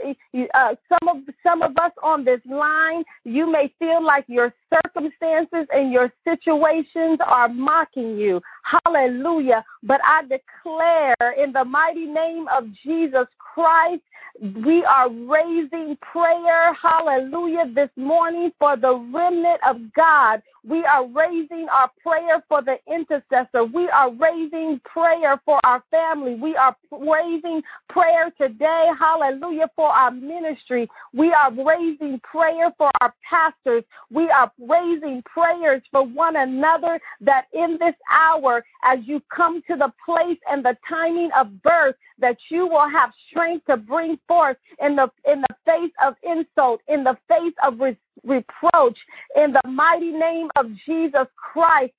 uh, 0.54 0.76
some 0.88 1.08
of 1.08 1.18
some 1.44 1.62
of 1.62 1.78
us 1.78 1.92
on 2.02 2.24
this 2.24 2.42
line, 2.46 3.04
you 3.24 3.52
may 3.52 3.74
feel 3.78 4.04
like 4.04 4.26
your 4.28 4.54
circumstances 4.74 5.68
and 5.74 5.92
your 5.92 6.12
situations 6.24 7.20
are 7.26 7.50
mocking 7.50 8.18
you. 8.18 8.42
Hallelujah! 8.64 9.64
But 9.84 10.02
I 10.04 10.24
declare 10.24 11.34
in 11.38 11.52
the 11.52 11.66
mighty 11.66 12.06
name 12.06 12.48
of 12.48 12.72
Jesus 12.84 13.28
Christ 13.38 14.02
we 14.42 14.84
are 14.86 15.10
raising 15.10 15.98
prayer, 15.98 16.74
hallelujah, 16.74 17.70
this 17.74 17.90
morning 17.96 18.52
for 18.60 18.78
the 18.78 18.96
remnant 19.14 19.60
of 19.68 19.94
God. 19.94 20.42
We 20.68 20.84
are 20.84 21.08
raising 21.08 21.68
our 21.70 21.90
prayer 22.02 22.44
for 22.50 22.62
the 22.62 22.80
intercessor. 22.92 23.66
We 23.66 23.90
are 23.90 24.12
raising 24.12 24.80
prayer 24.80 25.40
for 25.46 25.60
our 25.64 25.84
family. 25.90 26.36
We 26.36 26.56
are 26.56 26.76
raising 26.92 27.64
prayer 27.88 28.32
today, 28.40 28.90
hallelujah, 29.00 29.70
for 29.76 29.88
our 29.88 30.12
ministry. 30.12 30.90
We 31.14 31.32
are 31.32 31.52
raising 31.52 32.20
prayer 32.20 32.74
for 32.78 32.92
our 33.02 33.14
pastors. 33.28 33.84
We 34.12 34.30
are 34.30 34.52
raising 34.60 35.24
prayers 35.24 35.82
for 35.92 36.06
one 36.06 36.36
another 36.36 37.00
that 37.22 37.46
in 37.54 37.78
this 37.80 37.96
hour, 38.12 38.64
as 38.84 39.00
you 39.04 39.22
come 39.34 39.62
to 39.70 39.76
the 39.76 39.94
place 40.06 40.38
and 40.50 40.64
the 40.64 40.78
timing 40.88 41.32
of 41.32 41.62
birth, 41.62 41.96
that 42.20 42.38
you 42.50 42.68
will 42.68 42.90
have 42.90 43.12
strength 43.30 43.66
to 43.68 43.78
bring 43.78 44.20
forth 44.28 44.58
in 44.82 44.96
the 44.96 45.10
in 45.26 45.42
the 45.42 45.56
face 45.66 45.92
of 46.04 46.16
insult, 46.24 46.82
in 46.88 47.04
the 47.04 47.18
face 47.30 47.54
of 47.64 47.80
re- 47.80 47.98
reproach, 48.24 48.98
in 49.36 49.54
the 49.54 49.62
mighty 49.68 50.12
name 50.12 50.50
of 50.56 50.68
Jesus 50.86 51.28
Christ. 51.36 51.94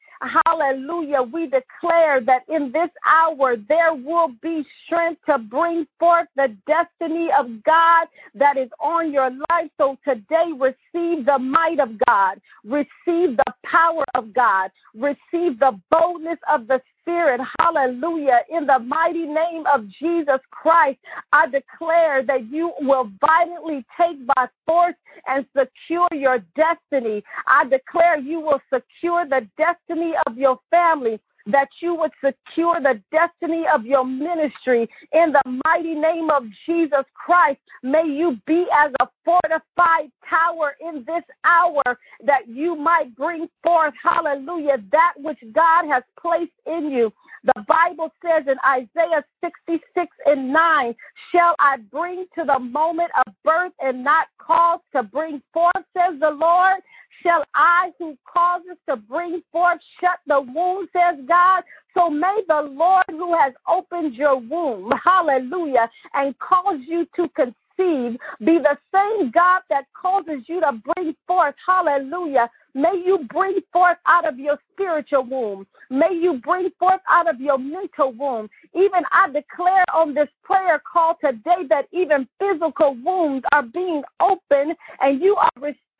Hallelujah. 0.45 1.23
We 1.23 1.47
declare 1.47 2.21
that 2.21 2.43
in 2.49 2.73
this 2.73 2.91
hour 3.07 3.57
there 3.57 3.95
will 3.95 4.29
be 4.43 4.67
strength 4.85 5.23
to 5.27 5.39
bring 5.39 5.87
forth 5.99 6.27
the 6.37 6.55
destiny 6.67 7.31
of 7.33 7.63
God 7.65 8.07
that 8.35 8.59
is 8.59 8.69
on 8.81 9.13
your 9.13 9.31
life. 9.51 9.71
So 9.79 9.97
today, 10.07 10.53
receive 10.59 11.25
the 11.25 11.39
might 11.39 11.81
of 11.81 11.99
God, 12.07 12.39
receive 12.65 13.39
the 13.39 13.55
power 13.65 14.05
of 14.15 14.35
God, 14.35 14.71
receive 14.95 15.59
the 15.59 15.81
boldness 15.91 16.39
of 16.53 16.67
the 16.67 16.83
Spirit. 17.11 17.41
Hallelujah. 17.59 18.43
In 18.51 18.67
the 18.67 18.79
mighty 18.79 19.27
name 19.27 19.67
of 19.67 19.89
Jesus 19.89 20.39
Christ, 20.53 20.99
I 21.33 21.49
declare 21.49 22.23
that 22.23 22.49
you 22.51 22.73
will 22.81 23.11
violently 23.21 23.85
take 24.01 24.25
by 24.27 24.49
force 24.65 24.95
and 25.27 25.45
secure 25.57 26.09
your 26.13 26.39
destiny. 26.55 27.25
I 27.49 27.65
declare 27.65 28.19
you 28.19 28.39
will 28.39 28.61
secure 28.73 29.27
the 29.27 29.49
destiny 29.59 30.15
of 30.27 30.39
your 30.39 30.61
family 30.71 31.21
that 31.51 31.69
you 31.81 31.95
would 31.95 32.13
secure 32.25 32.81
the 32.81 33.01
destiny 33.13 33.67
of 33.67 33.85
your 33.85 34.05
ministry 34.05 34.89
in 35.13 35.33
the 35.33 35.61
mighty 35.65 35.95
name 35.95 36.31
of 36.31 36.45
Jesus 36.67 37.05
Christ. 37.15 37.61
May 37.83 38.07
you 38.07 38.39
be 38.47 38.67
as 38.77 38.93
a 39.01 39.09
fortified 39.25 40.11
tower 40.29 40.77
in 40.81 41.05
this 41.07 41.25
hour 41.45 41.83
that 42.25 42.49
you 42.49 42.77
might 42.77 43.15
bring 43.17 43.49
forth, 43.63 43.95
hallelujah, 44.03 44.79
that 44.93 45.15
which 45.17 45.39
God 45.53 45.87
has 45.87 46.03
placed 46.21 46.53
in 46.67 46.91
you. 46.91 47.13
The 47.45 47.65
Bible 47.67 48.13
says 48.23 48.45
in 48.47 48.57
Isaiah 48.67 49.25
66 49.43 50.09
and 50.27 50.53
9, 50.53 50.95
Shall 51.33 51.55
I 51.59 51.79
bring 51.91 52.27
to 52.39 52.45
the 52.45 52.59
moment 52.59 53.11
of 53.27 53.33
birth 53.45 53.73
and 53.83 54.05
not 54.05 54.29
cause 54.39 54.81
to 54.95 55.03
bring 55.03 55.41
forth, 55.53 55.85
says 55.97 56.21
the 56.21 56.31
Lord? 56.31 56.81
Shall 57.23 57.45
I, 57.55 57.93
who 57.99 58.17
causes 58.25 58.77
to 58.89 58.97
bring 58.97 59.43
forth, 59.53 59.81
shut 60.01 60.21
the 60.27 60.41
womb, 60.41 60.89
says 60.93 61.19
God? 61.27 61.65
So 61.95 62.09
may 62.09 62.43
the 62.49 62.63
Lord 62.63 63.05
who 63.09 63.37
has 63.37 63.53
opened 63.69 64.15
your 64.15 64.39
womb, 64.39 64.93
hallelujah, 65.05 65.91
and 66.15 66.39
caused 66.39 66.85
you 66.85 67.07
to 67.17 67.29
conceive, 67.31 68.19
be 68.41 68.59
the 68.59 68.79
same 68.95 69.31
God 69.31 69.63
that 69.71 69.87
causes 69.93 70.45
you 70.47 70.61
to 70.61 70.81
bring 70.95 71.15
forth, 71.27 71.55
hallelujah. 71.67 72.51
May 72.75 73.03
you 73.05 73.27
bring 73.29 73.59
forth 73.73 73.99
out 74.07 74.25
of 74.27 74.39
your 74.39 74.59
spiritual 74.73 75.25
womb. 75.25 75.67
May 75.91 76.13
you 76.13 76.35
bring 76.35 76.71
forth 76.79 77.01
out 77.09 77.29
of 77.29 77.41
your 77.41 77.59
mental 77.59 78.13
womb. 78.13 78.49
Even 78.75 79.03
I 79.11 79.29
declare 79.31 79.85
on 79.93 80.15
this 80.15 80.29
prayer 80.45 80.81
call 80.81 81.19
today 81.23 81.67
that 81.69 81.89
even 81.91 82.29
physical 82.39 82.97
wombs 83.03 83.43
are 83.51 83.65
being 83.65 84.05
opened 84.21 84.77
and 85.01 85.21
you 85.21 85.35
are 85.37 85.51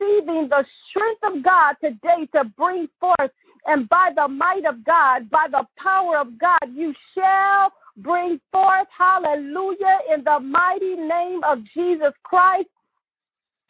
receiving 0.01 0.49
the 0.49 0.65
strength 0.89 1.21
of 1.23 1.43
God 1.43 1.77
today 1.83 2.27
to 2.35 2.45
bring 2.57 2.89
forth. 2.99 3.31
And 3.67 3.89
by 3.89 4.11
the 4.15 4.29
might 4.29 4.65
of 4.65 4.85
God, 4.85 5.31
by 5.31 5.47
the 5.51 5.67
power 5.77 6.17
of 6.17 6.39
God, 6.39 6.61
you 6.73 6.95
shall 7.15 7.73
bring 7.99 8.41
forth, 8.53 8.89
hallelujah, 8.97 9.99
in 10.13 10.25
the 10.25 10.41
mighty 10.41 10.97
name 10.97 11.43
of 11.45 11.63
Jesus 11.75 12.13
Christ. 12.23 12.69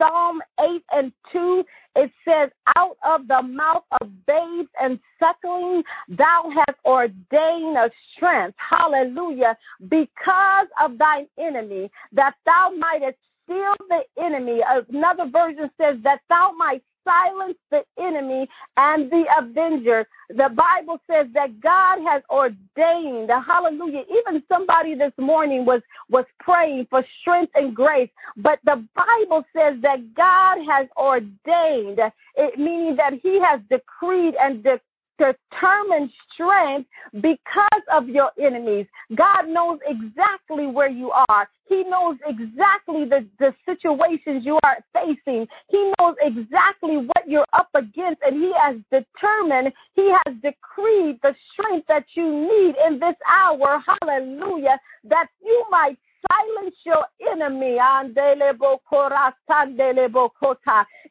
Psalm 0.01 0.41
8 0.59 0.83
and 0.95 1.13
2, 1.31 1.65
it 1.97 2.11
says, 2.27 2.51
Out 2.77 2.97
of 3.05 3.29
the 3.29 3.43
mouth 3.43 3.85
of 4.01 4.09
babes 4.25 4.71
and 4.81 4.99
suckling, 5.19 5.83
thou 6.09 6.51
hast 6.55 6.79
ordained 6.87 7.77
a 7.77 7.91
strength, 8.15 8.57
hallelujah, 8.57 9.59
because 9.89 10.69
of 10.81 10.97
thine 10.97 11.27
enemy, 11.39 11.91
that 12.13 12.35
thou 12.47 12.73
mightest 12.79 13.19
still 13.51 13.75
the 13.89 14.05
enemy. 14.23 14.63
Another 14.89 15.29
version 15.29 15.71
says 15.81 15.97
that 16.03 16.21
thou 16.29 16.53
might 16.57 16.83
silence 17.05 17.57
the 17.71 17.83
enemy 17.99 18.49
and 18.77 19.11
the 19.11 19.25
avenger. 19.39 20.07
The 20.29 20.51
Bible 20.51 21.01
says 21.11 21.27
that 21.33 21.59
God 21.61 22.01
has 22.07 22.23
ordained, 22.31 23.31
hallelujah. 23.31 24.05
Even 24.11 24.43
somebody 24.49 24.95
this 24.95 25.13
morning 25.19 25.65
was, 25.65 25.83
was 26.09 26.27
praying 26.39 26.87
for 26.91 27.05
strength 27.21 27.53
and 27.55 27.75
grace, 27.75 28.11
but 28.37 28.61
the 28.65 28.85
Bible 28.95 29.45
says 29.57 29.81
that 29.81 30.15
God 30.15 30.63
has 30.65 30.87
ordained, 30.97 32.01
it, 32.37 32.59
meaning 32.59 32.97
that 32.97 33.15
he 33.23 33.41
has 33.41 33.61
decreed 33.71 34.35
and 34.41 34.63
de- 34.63 34.81
determined 35.19 36.11
strength 36.33 36.89
because 37.21 37.83
of 37.93 38.09
your 38.09 38.31
enemies. 38.39 38.87
God 39.15 39.49
knows 39.49 39.79
exactly 39.87 40.67
where 40.67 40.89
you 40.89 41.13
are. 41.29 41.49
He 41.71 41.85
knows 41.85 42.17
exactly 42.27 43.05
the, 43.05 43.25
the 43.39 43.55
situations 43.65 44.45
you 44.45 44.59
are 44.65 44.79
facing. 44.93 45.47
He 45.69 45.93
knows 46.01 46.17
exactly 46.21 46.97
what 46.97 47.29
you're 47.29 47.47
up 47.53 47.69
against, 47.75 48.21
and 48.27 48.35
He 48.35 48.53
has 48.55 48.77
determined, 48.91 49.73
He 49.95 50.11
has 50.11 50.35
decreed 50.43 51.21
the 51.23 51.33
strength 51.53 51.87
that 51.87 52.07
you 52.15 52.29
need 52.29 52.75
in 52.85 52.99
this 52.99 53.15
hour. 53.25 53.81
Hallelujah. 54.03 54.81
That 55.05 55.29
you 55.45 55.65
might 55.71 55.97
silence 56.31 56.77
your 56.85 57.07
enemy. 57.31 57.79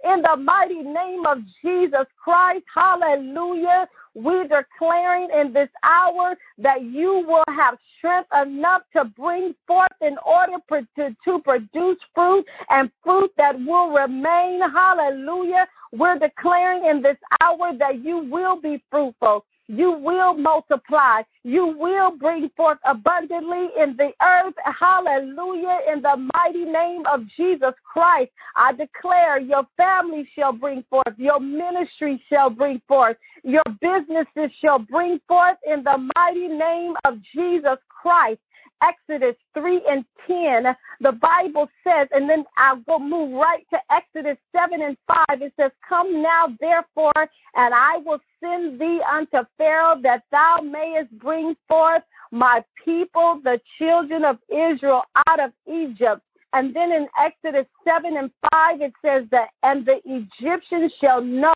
In 0.04 0.22
the 0.22 0.36
mighty 0.38 0.82
name 0.84 1.26
of 1.26 1.40
Jesus 1.64 2.06
Christ, 2.24 2.66
hallelujah. 2.74 3.88
We're 4.16 4.48
declaring 4.48 5.30
in 5.34 5.54
this 5.54 5.70
hour 5.84 6.36
that 6.58 6.84
you 6.84 7.24
will 7.28 7.44
have 7.48 7.78
strength 7.98 8.30
enough 8.36 8.82
to 8.96 9.06
bring 9.06 9.56
forth 9.68 9.88
in 10.02 10.18
order 10.26 10.58
to, 10.98 11.16
to 11.26 11.40
produce 11.42 11.98
fruit 12.16 12.46
and 12.70 12.92
fruit 13.04 13.32
that 13.38 13.60
will 13.60 13.92
remain. 13.92 14.62
Hallelujah. 14.62 15.68
We're 15.92 16.20
declaring 16.20 16.86
in 16.86 17.02
this 17.02 17.18
hour 17.42 17.74
that 17.78 18.04
you 18.04 18.18
will 18.20 18.60
be 18.60 18.84
fruitful. 18.92 19.46
You 19.70 19.92
will 19.92 20.34
multiply. 20.34 21.22
You 21.44 21.68
will 21.68 22.18
bring 22.18 22.50
forth 22.58 22.80
abundantly 22.86 23.70
in 23.80 23.96
the 23.98 24.12
earth. 24.20 24.56
Hallelujah. 24.66 25.82
In 25.94 26.02
the 26.02 26.28
mighty 26.34 26.66
name 26.66 27.06
of 27.06 27.28
Jesus 27.38 27.76
Christ, 27.84 28.32
I 28.56 28.74
declare 28.74 29.40
your 29.40 29.68
family 29.78 30.28
shall 30.36 30.54
bring 30.54 30.84
forth, 30.90 31.14
your 31.18 31.40
ministry 31.40 32.20
shall 32.30 32.50
bring 32.50 32.82
forth, 32.88 33.18
your 33.44 33.62
businesses 33.80 34.50
shall 34.60 34.80
bring 34.80 35.22
forth 35.28 35.58
in 35.68 35.84
the 35.84 36.10
mighty 36.16 36.48
name 36.48 36.96
of 37.06 37.22
Jesus 37.22 37.78
Christ. 37.90 38.40
Exodus 38.82 39.36
3 39.56 39.84
and 39.90 40.06
10, 40.26 40.76
the 41.02 41.12
Bible 41.12 41.70
says, 41.86 42.08
and 42.14 42.30
then 42.30 42.46
I'll 42.58 42.78
go 42.78 42.98
move 42.98 43.34
right 43.34 43.66
to 43.74 43.80
Exodus 43.92 44.38
7 44.56 44.82
and 44.82 44.98
5. 45.30 45.42
It 45.42 45.54
says, 45.60 45.72
Come 45.88 46.22
now, 46.22 46.48
therefore, 46.62 47.12
and 47.56 47.74
I 47.74 47.98
will 47.98 48.22
send 48.44 48.80
thee 48.80 49.02
unto 49.10 49.40
Pharaoh 49.58 50.00
that 50.02 50.24
thou 50.32 50.60
mayest 50.64 51.12
bring 51.20 51.56
forth 51.68 52.04
my 52.32 52.64
people, 52.84 53.42
the 53.44 53.60
children 53.78 54.24
of 54.24 54.38
Israel, 54.50 55.04
out 55.28 55.40
of 55.40 55.52
Egypt. 55.68 56.22
And 56.54 56.76
then 56.76 56.92
in 56.92 57.08
Exodus 57.20 57.68
7 57.88 58.18
and 58.18 58.32
5, 58.52 58.82
it 58.82 58.94
says 59.06 59.26
that, 59.30 59.50
and 59.62 59.86
the 59.86 60.02
Egyptians 60.04 60.92
shall 61.00 61.22
know 61.22 61.54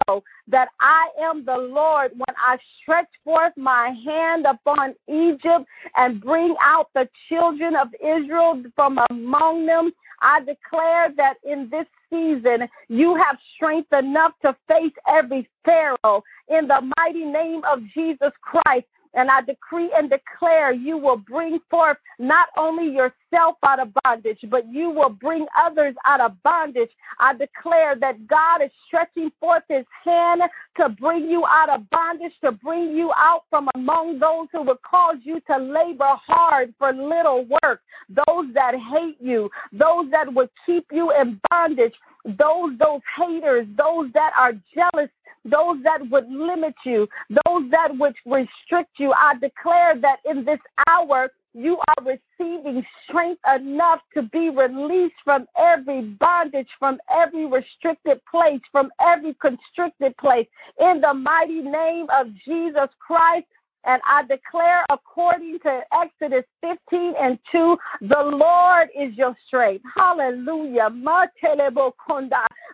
that 0.48 0.70
I 0.80 1.10
am 1.20 1.44
the 1.46 1.58
Lord 1.58 2.12
when 2.12 2.36
I 2.38 2.58
stretch 2.80 3.10
forth 3.24 3.54
my 3.58 3.96
hand 4.06 4.46
upon 4.46 4.94
Egypt 5.08 5.66
and 5.98 6.22
bring 6.22 6.56
out 6.62 6.90
the 6.94 7.10
children 7.28 7.76
of 7.76 7.88
Israel 8.04 8.64
from 8.76 9.00
among 9.10 9.66
them. 9.66 9.92
I 10.22 10.42
declare 10.42 11.12
that 11.18 11.38
in 11.44 11.70
this 11.70 11.88
season 12.14 12.70
you 12.90 13.16
have 13.16 13.38
strength 13.56 13.92
enough 13.92 14.34
to 14.44 14.56
face 14.68 14.94
every 15.08 15.50
Pharaoh 15.66 16.24
in 16.48 16.68
the 16.68 16.94
mighty 16.98 17.26
name 17.26 17.64
of 17.66 17.80
Jesus 17.94 18.32
Christ. 18.42 18.86
And 19.16 19.30
I 19.30 19.42
decree 19.42 19.92
and 19.96 20.10
declare 20.10 20.72
you 20.72 20.98
will 20.98 21.18
bring 21.18 21.60
forth 21.70 21.98
not 22.18 22.50
only 22.58 22.88
yourself 22.88 23.58
out 23.64 23.80
of 23.80 23.94
bondage, 24.04 24.40
but 24.50 24.68
you 24.72 24.90
will 24.90 25.10
bring 25.10 25.46
others 25.58 25.96
out 26.06 26.20
of 26.20 26.42
bondage. 26.44 26.90
I 27.20 27.34
declare 27.34 27.96
that 27.96 28.28
God 28.28 28.64
is 28.64 28.72
stretching 28.88 29.32
forth 29.40 29.64
his 29.70 29.86
hand 30.04 30.42
to 30.78 30.90
bring 30.90 31.30
you 31.30 31.46
out 31.46 31.70
of 31.70 31.90
bondage, 31.90 32.34
to 32.44 32.52
bring 32.52 32.96
you 32.96 33.12
out 33.16 33.44
from 33.50 33.70
among 33.76 34.20
those 34.20 34.48
who 34.52 34.64
would 34.64 34.82
cause 34.82 35.18
you 35.24 35.40
to 35.42 35.58
labor 35.58 36.18
hard 36.26 36.74
for 36.80 36.92
little 36.92 37.46
work, 37.64 37.82
those 38.10 38.54
that 38.54 38.76
hate 38.76 39.18
you, 39.22 39.50
those 39.72 40.10
that 40.12 40.34
would 40.34 40.50
keep 40.66 40.86
you 40.92 41.12
in 41.12 41.40
bondage, 41.50 41.94
those 42.26 42.78
those 42.78 43.02
haters, 43.18 43.68
those 43.78 44.12
that 44.14 44.34
are 44.38 44.54
jealous 44.74 45.10
those 45.46 45.82
that 45.84 46.10
would 46.10 46.30
limit 46.30 46.76
you, 46.86 47.08
those 47.46 47.70
that 47.72 47.98
would 47.98 48.16
restrict 48.26 48.92
you. 48.98 49.12
I 49.12 49.36
declare 49.36 49.96
that 50.00 50.20
in 50.26 50.46
this 50.46 50.60
hour, 50.88 51.32
you 51.54 51.78
are 51.78 52.18
receiving 52.40 52.84
strength 53.04 53.42
enough 53.56 54.00
to 54.16 54.24
be 54.24 54.50
released 54.50 55.16
from 55.24 55.46
every 55.58 56.02
bondage, 56.02 56.70
from 56.80 57.00
every 57.12 57.46
restricted 57.46 58.22
place, 58.26 58.62
from 58.72 58.92
every 59.00 59.36
constricted 59.36 60.18
place. 60.18 60.48
In 60.80 61.02
the 61.02 61.14
mighty 61.14 61.62
name 61.62 62.08
of 62.10 62.34
Jesus 62.46 62.90
Christ, 63.00 63.46
and 63.86 64.02
I 64.06 64.24
declare, 64.24 64.86
according 64.90 65.60
to 65.60 65.84
Exodus 65.94 66.46
15 66.62 67.16
and 67.20 67.38
2, 67.52 67.78
the 68.02 68.24
Lord 68.24 68.90
is 68.98 69.16
your 69.18 69.36
strength. 69.48 69.84
Hallelujah. 69.96 70.90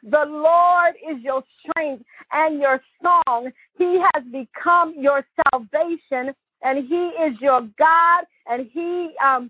The 0.03 0.25
Lord 0.25 0.95
is 1.07 1.21
your 1.21 1.43
strength 1.59 2.05
and 2.31 2.59
your 2.59 2.81
song. 3.03 3.51
He 3.77 3.99
has 4.13 4.23
become 4.31 4.93
your 4.97 5.25
salvation, 5.51 6.33
and 6.61 6.87
He 6.87 7.07
is 7.07 7.39
your 7.41 7.61
God, 7.77 8.25
and 8.49 8.69
He 8.71 9.15
um, 9.23 9.49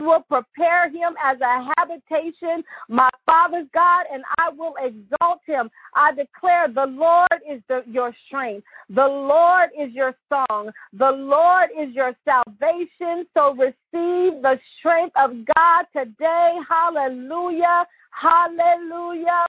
will 0.00 0.22
prepare 0.22 0.88
him 0.90 1.14
as 1.22 1.38
a 1.40 1.72
habitation, 1.76 2.64
my 2.88 3.10
Father's 3.26 3.68
God, 3.72 4.06
and 4.12 4.22
I 4.38 4.50
will 4.50 4.74
exalt 4.80 5.40
him. 5.46 5.70
I 5.94 6.12
declare 6.12 6.68
the 6.68 6.86
Lord 6.86 7.28
is 7.48 7.62
the, 7.68 7.84
your 7.86 8.14
strength. 8.26 8.66
The 8.88 9.06
Lord 9.06 9.70
is 9.78 9.92
your 9.92 10.14
song. 10.32 10.70
The 10.92 11.10
Lord 11.10 11.70
is 11.78 11.94
your 11.94 12.14
salvation. 12.24 13.26
So 13.36 13.54
receive 13.54 14.42
the 14.42 14.58
strength 14.78 15.16
of 15.16 15.32
God 15.56 15.86
today. 15.94 16.58
Hallelujah. 16.68 17.86
Hallelujah. 18.10 19.46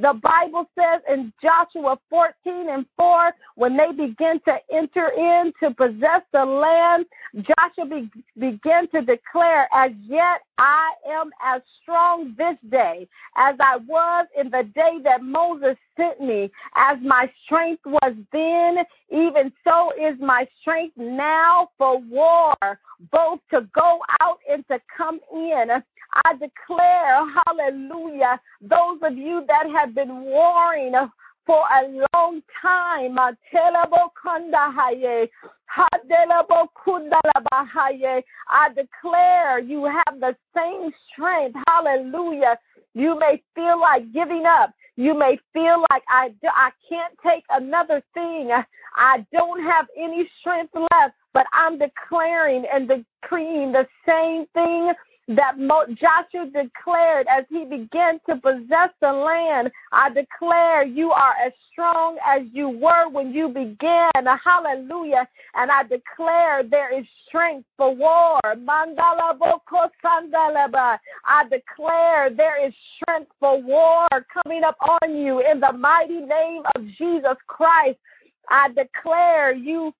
The 0.00 0.20
Bible 0.22 0.70
says 0.78 1.00
in 1.08 1.32
Joshua 1.42 1.98
14 2.08 2.68
and 2.70 2.86
4, 2.96 3.32
when 3.56 3.76
they 3.76 3.92
begin 3.92 4.40
to 4.46 4.58
enter 4.72 5.08
in 5.08 5.52
to 5.60 5.74
possess 5.74 6.22
the 6.32 6.44
land, 6.44 7.06
Joshua 7.36 7.86
be, 7.86 8.10
began 8.38 8.88
to 8.88 9.02
declare, 9.02 9.68
As 9.72 9.92
yet 10.06 10.42
I 10.58 10.92
am 11.08 11.30
as 11.42 11.62
strong 11.82 12.34
this 12.38 12.56
day 12.68 13.08
as 13.36 13.56
I 13.60 13.76
was 13.76 14.26
in 14.38 14.50
the 14.50 14.64
day 14.74 15.00
that 15.04 15.22
Moses 15.22 15.76
sent 15.96 16.20
me. 16.20 16.50
As 16.74 16.98
my 17.02 17.30
strength 17.44 17.84
was 17.84 18.14
then, 18.32 18.78
even 19.10 19.52
so 19.66 19.92
is 20.00 20.18
my 20.20 20.46
strength 20.60 20.96
now 20.96 21.70
for 21.78 21.98
war, 21.98 22.54
both 23.10 23.40
to 23.52 23.68
go 23.74 24.00
out 24.20 24.38
and 24.50 24.66
to 24.68 24.80
come 24.96 25.20
in. 25.34 25.82
I 26.24 26.34
declare, 26.34 27.26
hallelujah, 27.46 28.40
those 28.60 28.98
of 29.02 29.16
you 29.16 29.44
that 29.48 29.70
have 29.70 29.94
been 29.94 30.22
warring 30.24 30.94
for 31.46 31.62
a 31.74 32.06
long 32.14 32.42
time. 32.60 33.18
I 33.18 33.34
declare 38.74 39.58
you 39.58 39.84
have 39.84 40.20
the 40.20 40.36
same 40.54 40.92
strength. 41.10 41.58
Hallelujah. 41.66 42.58
You 42.94 43.18
may 43.18 43.42
feel 43.54 43.80
like 43.80 44.12
giving 44.12 44.44
up. 44.46 44.74
You 44.96 45.14
may 45.14 45.38
feel 45.52 45.84
like 45.90 46.02
I, 46.08 46.34
I 46.44 46.70
can't 46.88 47.14
take 47.24 47.44
another 47.50 48.02
thing. 48.14 48.50
I 48.94 49.26
don't 49.32 49.62
have 49.62 49.86
any 49.96 50.28
strength 50.38 50.74
left, 50.74 51.14
but 51.32 51.46
I'm 51.52 51.78
declaring 51.78 52.66
and 52.72 52.88
decreeing 52.88 53.72
the 53.72 53.88
same 54.06 54.46
thing 54.54 54.92
that 55.28 55.54
Joshua 55.94 56.46
declared 56.46 57.28
as 57.28 57.44
he 57.48 57.64
began 57.64 58.18
to 58.28 58.34
possess 58.36 58.90
the 59.00 59.12
land. 59.12 59.70
I 59.92 60.10
declare 60.10 60.84
you 60.84 61.12
are 61.12 61.34
as 61.44 61.52
strong 61.70 62.18
as 62.24 62.42
you 62.52 62.68
were 62.68 63.08
when 63.08 63.32
you 63.32 63.48
began. 63.48 64.10
Hallelujah. 64.44 65.28
And 65.54 65.70
I 65.70 65.84
declare 65.84 66.64
there 66.64 66.92
is 66.92 67.06
strength 67.26 67.68
for 67.76 67.94
war. 67.94 68.40
I 68.44 68.56
declare 71.50 72.30
there 72.30 72.66
is 72.66 72.74
strength 72.96 73.30
for 73.38 73.62
war 73.62 74.08
coming 74.42 74.64
up 74.64 74.76
on 74.80 75.14
you 75.16 75.38
in 75.40 75.60
the 75.60 75.72
mighty 75.72 76.20
name 76.20 76.64
of 76.74 76.84
Jesus 76.98 77.36
Christ. 77.46 78.00
I 78.48 78.70
declare 78.70 79.54
you 79.54 79.94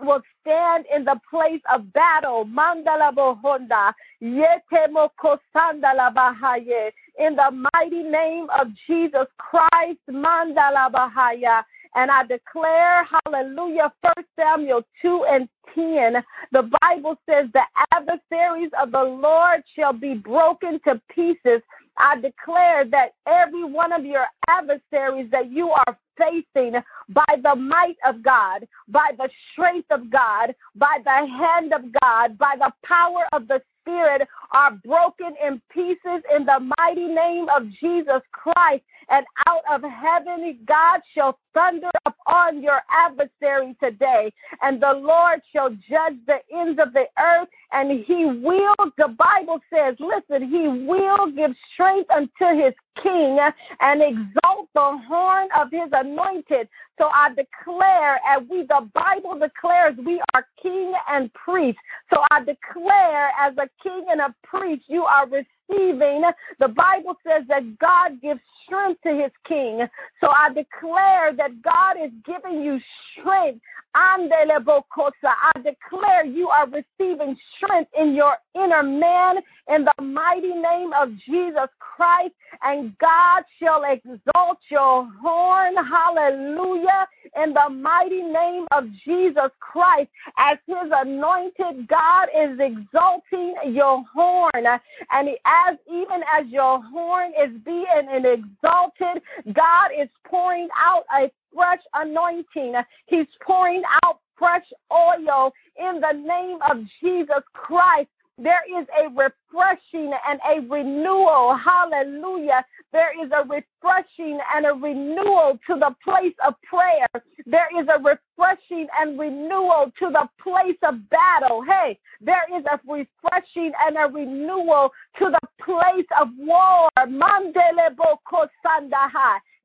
will 0.00 0.22
stand 0.40 0.84
in 0.94 1.04
the 1.04 1.20
place 1.28 1.60
of 1.72 1.92
battle. 1.92 2.44
Mandala 2.44 3.14
bohonda, 3.14 3.92
yetemo 4.22 5.10
kosandala 5.22 6.14
bahaye. 6.14 6.90
In 7.18 7.36
the 7.36 7.66
mighty 7.74 8.02
name 8.02 8.48
of 8.50 8.68
Jesus 8.86 9.26
Christ, 9.38 10.00
mandala 10.08 10.90
bahaya. 10.90 11.62
And 11.94 12.10
I 12.10 12.24
declare, 12.24 13.06
hallelujah, 13.26 13.92
First 14.02 14.28
Samuel 14.38 14.82
2 15.02 15.26
and 15.28 15.48
10, 15.74 16.24
the 16.50 16.70
Bible 16.80 17.18
says, 17.28 17.48
the 17.52 17.64
adversaries 17.92 18.70
of 18.80 18.92
the 18.92 19.04
Lord 19.04 19.62
shall 19.76 19.92
be 19.92 20.14
broken 20.14 20.80
to 20.86 21.00
pieces. 21.10 21.60
I 21.96 22.20
declare 22.20 22.84
that 22.86 23.14
every 23.26 23.64
one 23.64 23.92
of 23.92 24.04
your 24.04 24.26
adversaries 24.48 25.30
that 25.30 25.50
you 25.50 25.70
are 25.70 25.98
facing 26.16 26.82
by 27.08 27.36
the 27.42 27.54
might 27.54 27.96
of 28.04 28.22
God, 28.22 28.66
by 28.88 29.12
the 29.16 29.28
strength 29.52 29.90
of 29.90 30.10
God, 30.10 30.54
by 30.74 30.98
the 31.04 31.26
hand 31.26 31.72
of 31.72 31.82
God, 32.02 32.38
by 32.38 32.54
the 32.58 32.72
power 32.84 33.24
of 33.32 33.48
the 33.48 33.62
Spirit 33.82 34.28
are 34.52 34.72
broken 34.84 35.34
in 35.44 35.60
pieces 35.70 36.22
in 36.34 36.46
the 36.46 36.72
mighty 36.78 37.06
name 37.06 37.48
of 37.48 37.68
Jesus 37.80 38.20
Christ. 38.30 38.84
And 39.08 39.26
out 39.48 39.62
of 39.68 39.82
heaven, 39.82 40.58
God 40.64 41.00
shall 41.14 41.38
thunder 41.52 41.90
upon 42.06 42.62
your 42.62 42.80
adversary 42.88 43.76
today. 43.82 44.32
And 44.62 44.80
the 44.80 44.92
Lord 44.92 45.42
shall 45.52 45.70
judge 45.70 46.16
the 46.26 46.38
ends 46.54 46.80
of 46.80 46.92
the 46.92 47.06
earth. 47.18 47.48
And 47.72 48.04
he 48.04 48.26
will, 48.26 48.74
the 48.98 49.08
Bible 49.08 49.60
says, 49.72 49.96
listen, 49.98 50.48
he 50.48 50.68
will 50.68 51.30
give 51.32 51.54
strength 51.72 52.10
unto 52.10 52.54
his 52.54 52.74
king 53.02 53.38
and 53.80 54.02
exalt 54.02 54.68
the 54.74 54.98
horn 55.08 55.48
of 55.56 55.70
his 55.70 55.88
anointed. 55.92 56.68
So 56.98 57.08
I 57.08 57.30
declare, 57.30 58.20
as 58.28 58.42
we, 58.50 58.62
the 58.62 58.88
Bible 58.92 59.38
declares, 59.38 59.96
we 60.04 60.20
are 60.34 60.46
king 60.62 60.92
and 61.08 61.32
priest. 61.32 61.78
So 62.12 62.22
I 62.30 62.40
declare, 62.40 63.30
as 63.38 63.56
a 63.56 63.68
king 63.82 64.04
and 64.10 64.20
a 64.20 64.34
priest, 64.44 64.84
you 64.88 65.04
are 65.04 65.26
receiving. 65.68 66.22
The 66.58 66.68
Bible 66.68 67.16
says 67.26 67.44
that 67.48 67.78
God 67.78 68.20
gives 68.20 68.40
strength 68.64 69.02
to 69.02 69.14
his 69.14 69.30
king. 69.44 69.88
So 70.20 70.30
I 70.30 70.48
declare 70.52 71.32
that 71.32 71.62
God 71.62 71.96
is 72.00 72.10
giving 72.24 72.62
you 72.62 72.80
strength. 73.12 73.60
I 73.94 75.52
declare 75.62 76.24
you 76.24 76.48
are 76.48 76.66
receiving 76.66 77.36
strength 77.56 77.90
in 77.98 78.14
your 78.14 78.36
inner 78.54 78.82
man 78.82 79.38
in 79.68 79.84
the 79.84 80.02
mighty 80.02 80.54
name 80.54 80.92
of 80.94 81.10
Jesus 81.18 81.68
Christ, 81.78 82.32
and 82.62 82.96
God 82.98 83.44
shall 83.58 83.84
exalt 83.84 84.58
your 84.70 85.08
horn. 85.20 85.76
Hallelujah. 85.76 87.06
in 87.36 87.54
the 87.54 87.68
mighty 87.70 88.22
name 88.22 88.66
of 88.72 88.84
Jesus 89.04 89.50
Christ. 89.60 90.10
As 90.36 90.58
his 90.66 90.90
anointed, 90.90 91.86
God 91.88 92.28
is 92.34 92.58
exalting 92.58 93.54
your 93.66 94.04
horn. 94.14 94.66
And 95.10 95.28
as 95.52 95.76
even 95.86 96.22
as 96.32 96.46
your 96.48 96.82
horn 96.82 97.32
is 97.38 97.50
being 97.64 97.84
exalted, 98.08 99.22
God 99.52 99.90
is 99.96 100.08
pouring 100.24 100.68
out 100.76 101.04
a 101.14 101.30
fresh 101.54 101.82
anointing. 101.94 102.74
He's 103.06 103.26
pouring 103.44 103.82
out 104.02 104.20
fresh 104.38 104.66
oil 104.92 105.52
in 105.76 106.00
the 106.00 106.12
name 106.12 106.58
of 106.68 106.78
Jesus 107.00 107.42
Christ. 107.52 108.08
There 108.38 108.62
is 108.78 108.86
a 108.98 109.08
refreshing 109.08 110.12
and 110.26 110.40
a 110.48 110.60
renewal. 110.60 111.54
Hallelujah. 111.54 112.64
There 112.92 113.12
is 113.24 113.30
a 113.30 113.44
refreshing 113.44 114.40
and 114.54 114.66
a 114.66 114.72
renewal 114.74 115.58
to 115.66 115.76
the 115.76 115.94
place 116.02 116.34
of 116.44 116.54
prayer. 116.62 117.06
There 117.46 117.68
is 117.78 117.86
a 117.88 117.98
refreshing 117.98 118.88
and 118.98 119.18
renewal 119.18 119.92
to 119.98 120.10
the 120.10 120.28
place 120.42 120.78
of 120.82 121.08
battle. 121.10 121.62
Hey, 121.62 121.98
there 122.20 122.44
is 122.52 122.64
a 122.70 122.80
refreshing 122.86 123.72
and 123.86 123.96
a 123.96 124.08
renewal 124.12 124.92
to 125.18 125.30
the 125.30 125.40
place 125.64 126.06
of 126.20 126.28
war. 126.38 126.88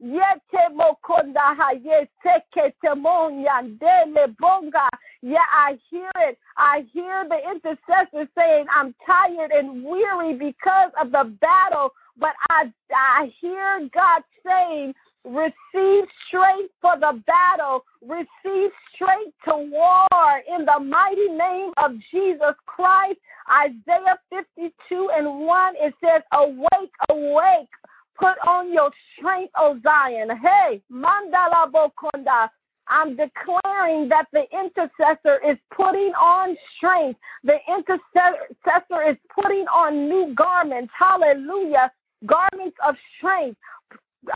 Mandele 0.04 0.78
boko 0.78 1.16
sandaha. 1.18 1.74
Yete. 1.84 2.08
Yeseke 2.26 2.74
temonyandele 2.84 4.36
bonga. 4.40 4.90
Yeah, 5.22 5.40
I 5.52 5.80
hear 5.90 6.12
it. 6.18 6.38
I 6.58 6.86
hear 6.94 7.28
the 7.28 7.40
intercessor 7.50 8.30
saying, 8.38 8.66
I'm 8.72 8.94
tired 9.06 9.52
and 9.52 9.84
weary 9.84 10.34
because 10.34 10.92
of 11.00 11.12
the 11.12 11.36
battle. 11.42 11.94
But 12.20 12.34
I, 12.50 12.72
I 12.96 13.32
hear 13.40 13.90
God 13.94 14.24
saying, 14.46 14.94
receive 15.24 16.06
strength 16.28 16.74
for 16.82 16.98
the 17.00 17.22
battle, 17.28 17.84
receive 18.02 18.72
strength 18.94 19.34
to 19.46 19.56
war 19.56 20.42
in 20.48 20.66
the 20.66 20.80
mighty 20.80 21.30
name 21.30 21.72
of 21.78 21.94
Jesus 22.12 22.56
Christ. 22.66 23.20
Isaiah 23.52 24.18
52 24.30 25.12
and 25.16 25.46
1, 25.46 25.74
it 25.78 25.94
says, 26.04 26.22
Awake, 26.32 26.94
awake, 27.10 27.70
put 28.18 28.38
on 28.46 28.74
your 28.74 28.92
strength, 29.16 29.52
O 29.58 29.80
Zion. 29.84 30.30
Hey, 30.42 30.82
mandala 30.92 31.72
bokonda. 31.72 32.50
I'm 32.90 33.18
declaring 33.18 34.08
that 34.10 34.28
the 34.32 34.46
intercessor 34.52 35.40
is 35.46 35.58
putting 35.76 36.14
on 36.14 36.56
strength. 36.76 37.20
The 37.44 37.58
intercessor 37.68 39.04
is 39.10 39.18
putting 39.36 39.68
on 39.68 40.08
new 40.08 40.34
garments. 40.34 40.94
Hallelujah. 40.98 41.92
Garments 42.26 42.78
of 42.88 42.96
strength, 43.18 43.60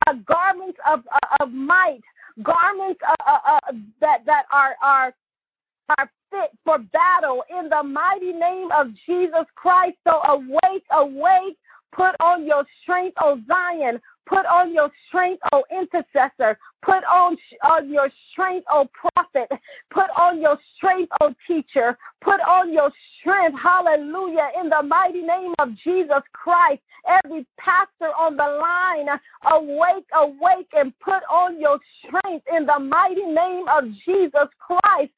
uh, 0.06 0.14
garments 0.26 0.78
of, 0.86 1.04
uh, 1.12 1.38
of 1.40 1.52
might, 1.52 2.02
garments 2.44 3.00
uh, 3.08 3.16
uh, 3.26 3.40
uh, 3.46 3.72
that, 4.02 4.26
that 4.26 4.46
are, 4.52 4.76
are, 4.84 5.14
are 5.98 6.10
fit 6.30 6.52
for 6.66 6.78
battle 6.78 7.44
in 7.58 7.70
the 7.70 7.84
mighty 7.84 8.34
name 8.34 8.70
of 8.72 8.88
Jesus 9.06 9.46
Christ. 9.56 9.98
So 10.08 10.22
awake, 10.24 10.84
awake, 10.92 11.58
put 11.92 12.16
on 12.20 12.46
your 12.46 12.66
strength, 12.82 13.18
O 13.22 13.40
Zion. 13.48 14.02
Put 14.26 14.46
on 14.46 14.74
your 14.74 14.90
strength, 15.08 15.42
O 15.52 15.64
intercessor. 15.72 16.58
Put 16.82 17.04
on, 17.04 17.38
on 17.64 17.92
your 17.92 18.10
strength, 18.32 18.66
O 18.72 18.88
prophet. 18.94 19.52
Put 19.90 20.10
on 20.18 20.42
your 20.42 20.58
strength, 20.76 21.12
O 21.22 21.34
teacher. 21.48 21.98
Put 22.22 22.40
on 22.42 22.72
your 22.72 22.92
strength, 23.20 23.60
hallelujah, 23.60 24.50
in 24.60 24.70
the 24.70 24.84
mighty 24.84 25.22
name 25.22 25.54
of 25.60 25.76
Jesus 25.76 26.22
Christ. 26.34 26.82
Every 27.08 27.46
pastor 27.58 28.14
on 28.18 28.38
the 28.38 28.48
line, 28.48 29.10
awake, 29.52 30.06
awake, 30.14 30.70
and 30.74 30.98
put 31.00 31.24
on 31.30 31.60
your 31.60 31.80
strength 32.00 32.46
in 32.56 32.66
the 32.66 32.80
mighty 32.80 33.26
name 33.26 33.68
of 33.68 33.86
Jesus 34.06 34.48
Christ. 34.60 35.12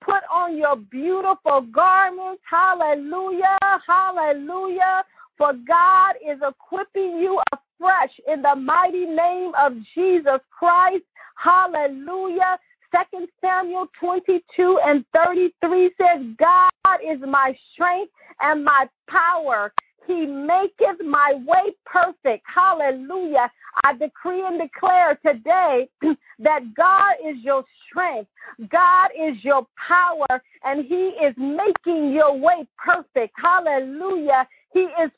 Put 0.00 0.22
on 0.30 0.56
your 0.56 0.76
beautiful 0.76 1.62
garments. 1.62 2.42
Hallelujah. 2.48 3.58
Hallelujah. 3.86 5.04
For 5.38 5.52
God 5.66 6.14
is 6.24 6.38
equipping 6.46 7.18
you 7.18 7.40
afresh 7.52 8.20
in 8.28 8.42
the 8.42 8.54
mighty 8.54 9.06
name 9.06 9.52
of 9.58 9.74
Jesus 9.94 10.40
Christ. 10.50 11.04
Hallelujah. 11.36 12.58
Second 12.94 13.28
Samuel 13.40 13.88
22 13.98 14.78
and 14.84 15.04
33 15.14 15.90
says, 16.00 16.22
God 16.38 16.98
is 17.04 17.18
my 17.26 17.56
strength 17.72 18.12
and 18.40 18.64
my 18.64 18.88
power. 19.08 19.72
He 20.06 20.26
maketh 20.26 21.02
my 21.04 21.34
way 21.46 21.74
perfect. 21.84 22.44
Hallelujah. 22.46 23.50
I 23.82 23.94
decree 23.94 24.46
and 24.46 24.60
declare 24.60 25.18
today 25.24 25.88
that 26.38 26.74
God 26.74 27.16
is 27.24 27.38
your 27.42 27.64
strength. 27.86 28.30
God 28.68 29.10
is 29.18 29.42
your 29.44 29.66
power 29.76 30.42
and 30.64 30.84
he 30.84 31.08
is 31.08 31.34
making 31.36 32.12
your 32.12 32.36
way 32.36 32.66
perfect. 32.78 33.34
Hallelujah. 33.36 34.46
He 34.72 34.80
is 34.80 35.10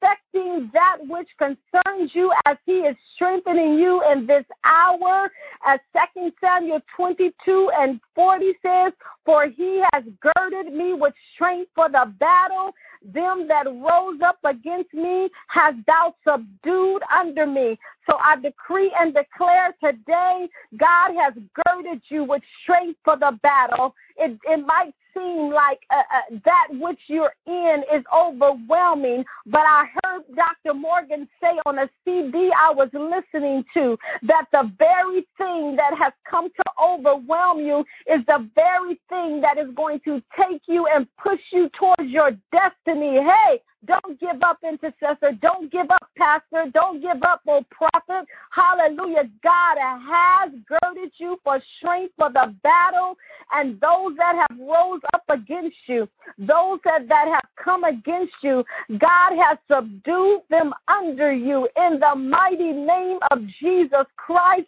perfecting 0.00 0.70
that 0.72 0.98
which 1.06 1.28
concerns 1.38 2.14
you 2.14 2.32
as 2.46 2.56
he 2.66 2.80
is 2.80 2.96
strengthening 3.14 3.78
you 3.78 4.02
in 4.10 4.26
this 4.26 4.44
hour. 4.64 5.30
As 5.64 5.80
2 6.14 6.32
Samuel 6.40 6.80
22 6.96 7.70
and 7.76 8.00
40 8.14 8.52
says, 8.64 8.92
For 9.24 9.46
he 9.46 9.82
has 9.92 10.04
girded 10.20 10.72
me 10.72 10.94
with 10.94 11.14
strength 11.34 11.70
for 11.74 11.88
the 11.88 12.12
battle. 12.18 12.74
Them 13.02 13.46
that 13.48 13.66
rose 13.66 14.20
up 14.22 14.38
against 14.44 14.92
me 14.92 15.28
has 15.48 15.74
thou 15.86 16.14
subdued 16.26 17.02
under 17.14 17.46
me. 17.46 17.78
So 18.08 18.18
I 18.18 18.36
decree 18.36 18.92
and 18.98 19.14
declare 19.14 19.74
today, 19.82 20.48
God 20.76 21.14
has 21.14 21.34
girded 21.66 22.02
you 22.08 22.24
with 22.24 22.42
strength 22.62 22.98
for 23.04 23.16
the 23.16 23.38
battle. 23.42 23.94
It, 24.16 24.38
it 24.44 24.66
might 24.66 24.94
seem 25.18 25.50
like 25.50 25.80
uh, 25.90 26.02
uh, 26.12 26.38
that 26.44 26.68
which 26.70 27.00
you're 27.06 27.34
in 27.46 27.84
is 27.92 28.04
overwhelming, 28.14 29.24
but 29.46 29.64
I 29.66 29.86
heard 30.04 30.22
Dr. 30.34 30.74
Morgan 30.74 31.28
say 31.42 31.58
on 31.66 31.78
a 31.78 31.88
CD 32.04 32.50
I 32.56 32.72
was 32.72 32.88
listening 32.92 33.64
to 33.74 33.98
that 34.22 34.46
the 34.52 34.70
very 34.78 35.26
thing 35.36 35.76
that 35.76 35.94
has 35.96 36.12
come 36.28 36.48
to 36.48 36.64
overwhelm 36.82 37.60
you 37.60 37.84
is 38.06 38.24
the 38.26 38.48
very 38.54 39.00
thing 39.08 39.40
that 39.40 39.58
is 39.58 39.68
going 39.74 40.00
to 40.00 40.22
take 40.38 40.62
you 40.66 40.86
and 40.86 41.06
push 41.16 41.40
you 41.52 41.68
towards 41.70 42.10
your 42.10 42.32
destiny. 42.52 43.22
Hey, 43.22 43.60
don't 43.84 44.18
give 44.18 44.42
up, 44.42 44.58
intercessor. 44.64 45.32
Don't 45.40 45.70
give 45.70 45.90
up, 45.90 46.08
pastor. 46.16 46.70
Don't 46.72 47.00
give 47.00 47.22
up, 47.22 47.42
oh 47.46 47.64
prophet. 47.70 48.26
Hallelujah. 48.50 49.30
God 49.42 49.78
has 49.78 50.50
girded 50.66 51.12
you 51.18 51.38
for 51.44 51.60
strength 51.78 52.12
for 52.18 52.30
the 52.30 52.54
battle, 52.62 53.16
and 53.52 53.80
those 53.80 54.16
that 54.16 54.34
have 54.34 54.58
rose 54.58 55.00
up 55.14 55.22
against 55.28 55.76
you, 55.86 56.08
those 56.38 56.80
that, 56.84 57.08
that 57.08 57.28
have 57.28 57.44
come 57.62 57.84
against 57.84 58.34
you, 58.42 58.64
God 58.98 59.36
has 59.36 59.58
subdued 59.70 60.40
them 60.50 60.74
under 60.88 61.32
you 61.32 61.68
in 61.76 62.00
the 62.00 62.14
mighty 62.16 62.72
name 62.72 63.18
of 63.30 63.46
Jesus 63.60 64.06
Christ. 64.16 64.66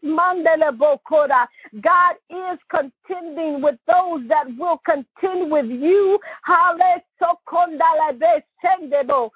God 1.80 2.14
is 2.30 2.58
contending 2.68 3.60
with 3.60 3.78
those 3.86 4.28
that 4.28 4.46
will 4.56 4.80
contend 4.84 5.50
with 5.50 5.66
you. 5.66 6.18
Hallelujah 6.42 7.02
sendebo. 8.64 9.30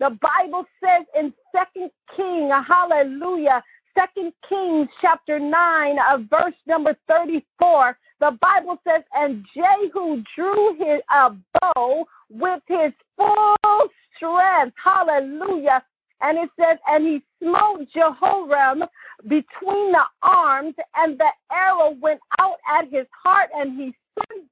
The 0.00 0.10
Bible 0.20 0.66
says 0.82 1.04
in 1.16 1.32
Second 1.52 1.90
King, 2.16 2.50
hallelujah, 2.50 3.62
Second 3.96 4.32
Kings 4.48 4.88
chapter 5.00 5.38
9, 5.38 5.98
uh, 5.98 6.18
verse 6.28 6.54
number 6.66 6.96
34, 7.06 7.96
the 8.20 8.36
Bible 8.40 8.80
says, 8.86 9.02
and 9.14 9.46
Jehu 9.54 10.24
drew 10.34 10.74
his 10.78 11.00
bow 11.08 12.06
with 12.28 12.62
his 12.66 12.92
full 13.16 13.88
strength. 14.16 14.76
Hallelujah. 14.82 15.84
And 16.20 16.38
it 16.38 16.50
says, 16.58 16.78
and 16.88 17.06
he 17.06 17.22
smote 17.40 17.88
Jehoram 17.94 18.84
between 19.28 19.92
the 19.92 20.04
arms, 20.22 20.74
and 20.96 21.18
the 21.18 21.30
arrow 21.52 21.90
went 22.00 22.20
out 22.38 22.58
at 22.68 22.88
his 22.90 23.06
heart, 23.12 23.50
and 23.54 23.78
he 23.78 23.94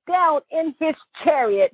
down 0.06 0.40
in 0.50 0.74
his 0.78 0.94
chariot. 1.22 1.72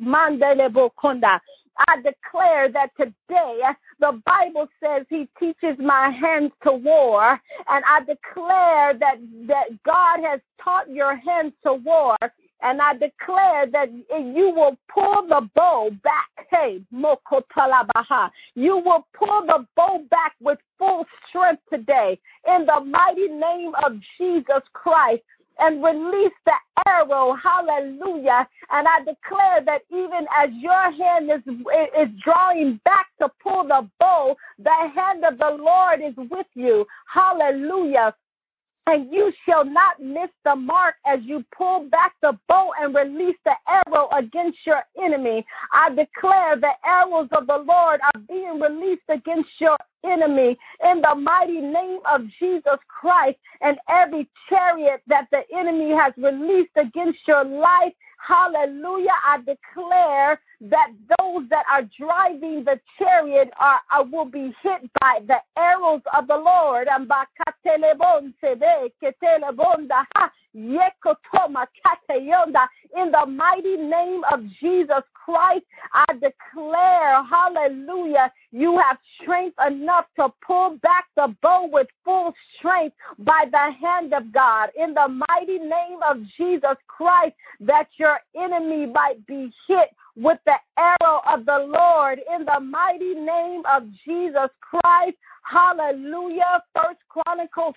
I 1.87 1.97
declare 2.03 2.69
that 2.71 2.91
today 2.99 3.61
the 4.01 4.21
Bible 4.27 4.69
says 4.83 5.07
he 5.09 5.29
teaches 5.39 5.79
my 5.79 6.11
hands 6.11 6.53
to 6.65 6.73
war, 6.73 7.41
and 7.69 7.85
I 7.87 8.01
declare 8.01 8.95
that 8.95 9.19
that 9.47 9.83
God 9.85 10.21
has 10.25 10.41
taught 10.63 10.91
your 10.91 11.17
hands 11.17 11.53
to 11.65 11.75
war. 11.75 12.17
And 12.61 12.83
I 12.83 12.95
declare 12.95 13.67
that 13.69 13.93
you 13.93 14.53
will 14.53 14.77
pull 14.93 15.29
the 15.29 15.49
bow 15.55 15.91
back. 16.03 16.29
Hey, 16.51 16.83
Mokotalabaha. 16.93 18.33
You 18.57 18.79
will 18.79 19.07
pull 19.13 19.47
the 19.47 19.65
bow 19.77 20.05
back 20.11 20.35
with 20.41 20.59
full 20.77 21.07
strength 21.29 21.63
today 21.73 22.19
in 22.49 22.67
the 22.67 22.81
mighty 22.81 23.29
name 23.29 23.75
of 23.85 24.01
Jesus 24.19 24.63
Christ. 24.73 25.23
And 25.59 25.83
release 25.83 26.33
the 26.47 26.55
arrow. 26.87 27.35
Hallelujah. 27.35 28.49
And 28.71 28.87
I 28.87 29.01
declare 29.01 29.61
that 29.65 29.83
even 29.91 30.27
as 30.37 30.51
your 30.53 30.91
hand 30.93 31.31
is, 31.31 31.43
is 31.99 32.09
drawing 32.23 32.81
back 32.85 33.07
to 33.21 33.31
pull 33.43 33.65
the 33.65 33.89
bow, 33.99 34.37
the 34.59 34.91
hand 34.95 35.25
of 35.25 35.39
the 35.39 35.51
Lord 35.51 36.01
is 36.03 36.15
with 36.17 36.47
you. 36.55 36.87
Hallelujah 37.13 38.15
and 38.89 39.13
you 39.13 39.31
shall 39.45 39.67
not 39.67 40.01
miss 40.01 40.31
the 40.45 40.57
mark 40.57 40.95
as 41.05 41.21
you 41.23 41.45
pull 41.55 41.89
back 41.91 42.15
the 42.23 42.39
bow 42.49 42.73
and 42.81 42.95
release 42.95 43.37
the 43.45 43.53
arrow 43.69 44.09
against 44.13 44.59
your 44.65 44.83
enemy. 45.01 45.45
I 45.73 45.91
declare 45.91 46.57
the 46.57 46.73
arrows 46.85 47.29
of 47.33 47.47
the 47.47 47.59
Lord 47.59 48.01
are 48.01 48.21
being 48.27 48.59
released 48.59 49.03
against 49.11 49.51
your 49.59 49.77
enemy 50.05 50.59
in 50.85 51.01
the 51.03 51.15
mighty 51.15 51.61
name 51.61 52.01
of 52.11 52.23
Jesus 52.39 52.79
Christ 52.89 53.39
and 53.61 53.79
every 53.89 54.29
chariot 54.49 55.03
that 55.07 55.29
the 55.31 55.43
enemy 55.55 55.91
has 55.91 56.13
released 56.17 56.77
against 56.77 57.27
your 57.27 57.45
life 57.45 57.93
Hallelujah. 58.19 59.15
I 59.25 59.39
declare 59.39 60.41
that 60.61 60.91
those 61.19 61.49
that 61.49 61.65
are 61.71 61.83
driving 61.97 62.65
the 62.65 62.81
chariot 62.99 63.51
are, 63.59 63.81
are 63.91 64.05
will 64.05 64.25
be 64.25 64.55
hit 64.63 64.91
by 65.01 65.21
the 65.27 65.41
arrows 65.57 66.03
of 66.13 66.27
the 66.27 66.37
Lord. 66.37 66.89
In 72.97 73.11
the 73.13 73.27
mighty 73.27 73.77
name 73.77 74.25
of 74.31 74.47
Jesus 74.61 75.03
Christ, 75.29 75.67
I 75.93 76.07
declare, 76.15 77.23
hallelujah, 77.23 78.33
you 78.51 78.79
have 78.79 78.97
strength 79.21 79.57
enough 79.67 80.07
to 80.19 80.33
pull 80.41 80.79
back 80.79 81.05
the 81.17 81.37
bow 81.43 81.69
with 81.71 81.87
full 82.03 82.35
strength 82.57 82.97
by 83.19 83.45
the 83.53 83.73
hand 83.73 84.15
of 84.15 84.33
God. 84.33 84.71
In 84.75 84.95
the 84.95 85.23
mighty 85.29 85.59
name 85.59 85.99
of 86.03 86.23
Jesus 86.39 86.77
Christ, 86.87 87.35
that 87.61 87.89
your 87.99 88.19
enemy 88.35 88.87
might 88.87 89.27
be 89.27 89.53
hit 89.67 89.91
with 90.17 90.39
the 90.47 90.57
arrow 90.79 91.21
of 91.29 91.45
the 91.45 91.59
Lord. 91.59 92.21
In 92.35 92.47
the 92.47 92.61
mighty 92.61 93.15
name 93.15 93.65
of 93.71 93.83
Jesus 94.07 94.49
Christ, 94.63 95.19
hallelujah. 95.43 96.63
First 96.75 97.01
Chronicles 97.11 97.75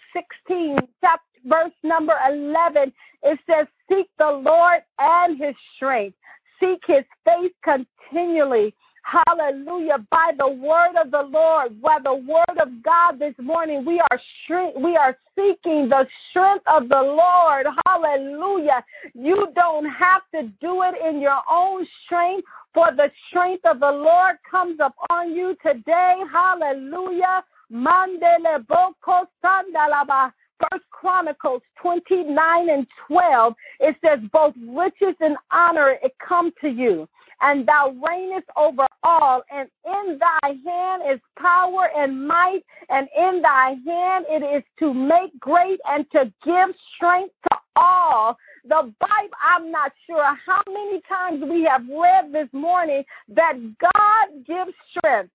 16, 0.48 0.78
chapter 1.02 1.26
verse 1.46 1.74
number 1.84 2.16
11, 2.30 2.94
it 3.24 3.40
says, 3.50 3.68
Seek 3.90 4.10
the 4.18 4.32
Lord 4.32 4.84
and 5.00 5.38
his 5.38 5.56
strength. 5.76 6.16
Seek 6.62 6.84
his 6.86 7.04
face 7.26 7.52
continually 7.64 8.74
Hallelujah. 9.04 10.06
By 10.10 10.32
the 10.38 10.48
word 10.48 10.96
of 10.96 11.12
the 11.12 11.24
Lord, 11.24 11.82
by 11.82 11.98
the 12.04 12.14
word 12.14 12.58
of 12.60 12.84
God 12.84 13.20
this 13.20 13.34
morning, 13.40 13.86
we 13.86 14.00
are 14.00 14.20
shrink, 14.46 14.76
we 14.78 14.96
are 14.96 15.18
seeking 15.36 15.90
the 15.90 16.08
strength 16.30 16.64
of 16.68 16.88
the 16.88 17.02
Lord. 17.02 17.66
Hallelujah. 17.86 18.84
You 19.14 19.48
don't 19.56 19.86
have 19.86 20.22
to 20.36 20.44
do 20.62 20.84
it 20.84 20.96
in 21.04 21.20
your 21.20 21.42
own 21.50 21.88
strength, 22.06 22.48
for 22.74 22.92
the 22.92 23.12
strength 23.28 23.66
of 23.66 23.80
the 23.80 23.92
Lord 23.92 24.38
comes 24.50 24.80
upon 24.80 25.36
you 25.36 25.58
today. 25.66 26.18
Hallelujah. 26.32 27.44
Mandele 27.72 28.66
boko 28.68 29.28
sandalaba. 29.44 30.32
First 30.70 30.84
Chronicles 30.92 31.62
29 31.82 32.70
and 32.70 32.88
12, 33.08 33.56
it 33.80 33.96
says, 34.04 34.20
both 34.32 34.54
riches 34.68 35.16
and 35.20 35.38
honor 35.52 35.98
it 36.04 36.14
come 36.20 36.52
to 36.62 36.70
you 36.70 37.08
and 37.42 37.68
thou 37.68 37.96
reignest 38.06 38.46
over 38.56 38.86
all, 39.04 39.44
and 39.52 39.68
in 39.86 40.20
thy 40.20 40.56
hand 40.66 41.04
is 41.08 41.20
power 41.38 41.90
and 41.96 42.28
might, 42.28 42.64
and 42.90 43.08
in 43.18 43.42
thy 43.42 43.76
hand 43.86 44.26
it 44.30 44.44
is 44.44 44.64
to 44.80 44.94
make 44.94 45.38
great 45.40 45.80
and 45.90 46.10
to 46.12 46.32
give 46.44 46.70
strength 46.96 47.34
to 47.52 47.58
all. 47.76 48.38
The 48.64 48.94
Bible, 49.00 49.36
I'm 49.44 49.72
not 49.72 49.92
sure 50.06 50.38
how 50.46 50.62
many 50.68 51.02
times 51.10 51.44
we 51.44 51.64
have 51.64 51.84
read 51.88 52.32
this 52.32 52.50
morning 52.52 53.04
that 53.30 53.56
God 53.80 54.46
gives 54.46 54.74
strength. 54.96 55.32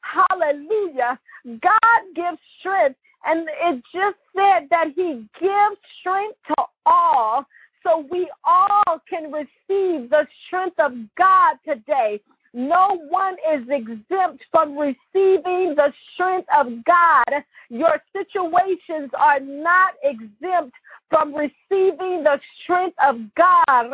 Hallelujah. 0.00 1.18
God 1.60 2.02
gives 2.14 2.38
strength. 2.58 2.98
And 3.26 3.48
it 3.48 3.82
just 3.92 4.16
said 4.36 4.68
that 4.70 4.92
He 4.94 5.26
gives 5.40 5.76
strength 6.00 6.38
to 6.48 6.64
all 6.86 7.46
so 7.82 8.06
we 8.10 8.30
all 8.44 9.02
can 9.08 9.30
receive 9.30 10.10
the 10.10 10.26
strength 10.46 10.78
of 10.78 10.92
God 11.16 11.56
today. 11.66 12.20
No 12.54 13.00
one 13.10 13.36
is 13.52 13.66
exempt 13.68 14.44
from 14.52 14.78
receiving 14.78 15.74
the 15.74 15.92
strength 16.12 16.48
of 16.56 16.84
God. 16.84 17.44
Your 17.68 18.00
situations 18.16 19.10
are 19.18 19.40
not 19.40 19.94
exempt 20.04 20.74
from 21.10 21.34
receiving 21.34 22.22
the 22.22 22.40
strength 22.62 22.96
of 23.04 23.18
God. 23.34 23.90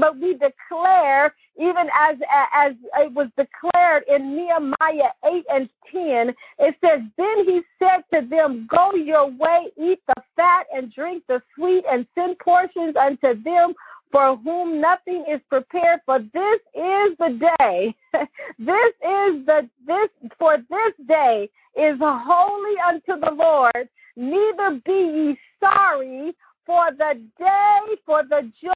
But 0.00 0.18
we 0.18 0.32
declare, 0.32 1.34
even 1.56 1.88
as 1.94 2.16
as 2.54 2.74
it 2.98 3.12
was 3.12 3.28
declared 3.36 4.04
in 4.08 4.34
Nehemiah 4.34 5.12
8 5.24 5.44
and 5.52 5.68
10, 5.92 6.34
it 6.58 6.76
says, 6.82 7.02
Then 7.18 7.44
he 7.44 7.60
said 7.78 8.04
to 8.14 8.26
them, 8.26 8.66
Go 8.70 8.94
your 8.94 9.30
way, 9.30 9.68
eat 9.76 10.00
the 10.08 10.22
fat 10.36 10.66
and 10.74 10.92
drink 10.92 11.24
the 11.28 11.42
sweet, 11.54 11.84
and 11.90 12.06
send 12.14 12.38
portions 12.38 12.96
unto 12.96 13.40
them 13.42 13.74
for 14.10 14.36
whom 14.38 14.80
nothing 14.80 15.24
is 15.28 15.40
prepared 15.48 16.00
for 16.04 16.18
this 16.18 16.60
is 16.74 17.16
the 17.18 17.54
day 17.58 17.94
this 18.58 18.92
is 19.02 19.46
the 19.46 19.68
this 19.86 20.08
for 20.38 20.56
this 20.68 20.92
day 21.06 21.48
is 21.76 21.96
holy 22.00 22.76
unto 22.86 23.20
the 23.20 23.30
lord. 23.32 23.88
Neither 24.16 24.80
be 24.84 24.92
ye 24.92 25.38
sorry 25.62 26.34
for 26.66 26.90
the 26.90 27.20
day 27.38 27.96
for 28.04 28.22
the 28.24 28.50
joy 28.60 28.72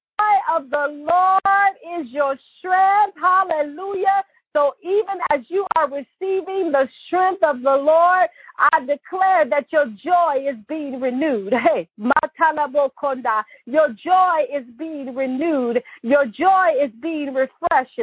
of 0.53 0.71
the 0.71 0.89
Lord 0.91 2.01
is 2.01 2.11
your 2.11 2.37
strength. 2.59 3.17
Hallelujah. 3.21 4.25
So 4.55 4.77
even 4.83 5.19
as 5.31 5.41
you 5.49 5.67
are 5.75 5.89
receiving 5.89 6.71
the 6.71 6.89
strength 7.07 7.43
of 7.43 7.63
the 7.63 7.77
Lord, 7.77 8.29
I 8.59 8.81
declare 8.87 9.45
that 9.47 9.73
your 9.73 9.87
joy 9.87 10.47
is 10.49 10.57
being 10.69 11.01
renewed. 11.01 11.53
Hey, 11.65 11.89
Matalabokonda, 11.99 13.43
your 13.65 13.89
joy 13.95 14.47
is 14.53 14.65
being 14.79 15.15
renewed. 15.15 15.83
Your 16.03 16.27
joy 16.27 16.73
is 16.79 16.91
being 17.01 17.33
refreshed. 17.33 17.99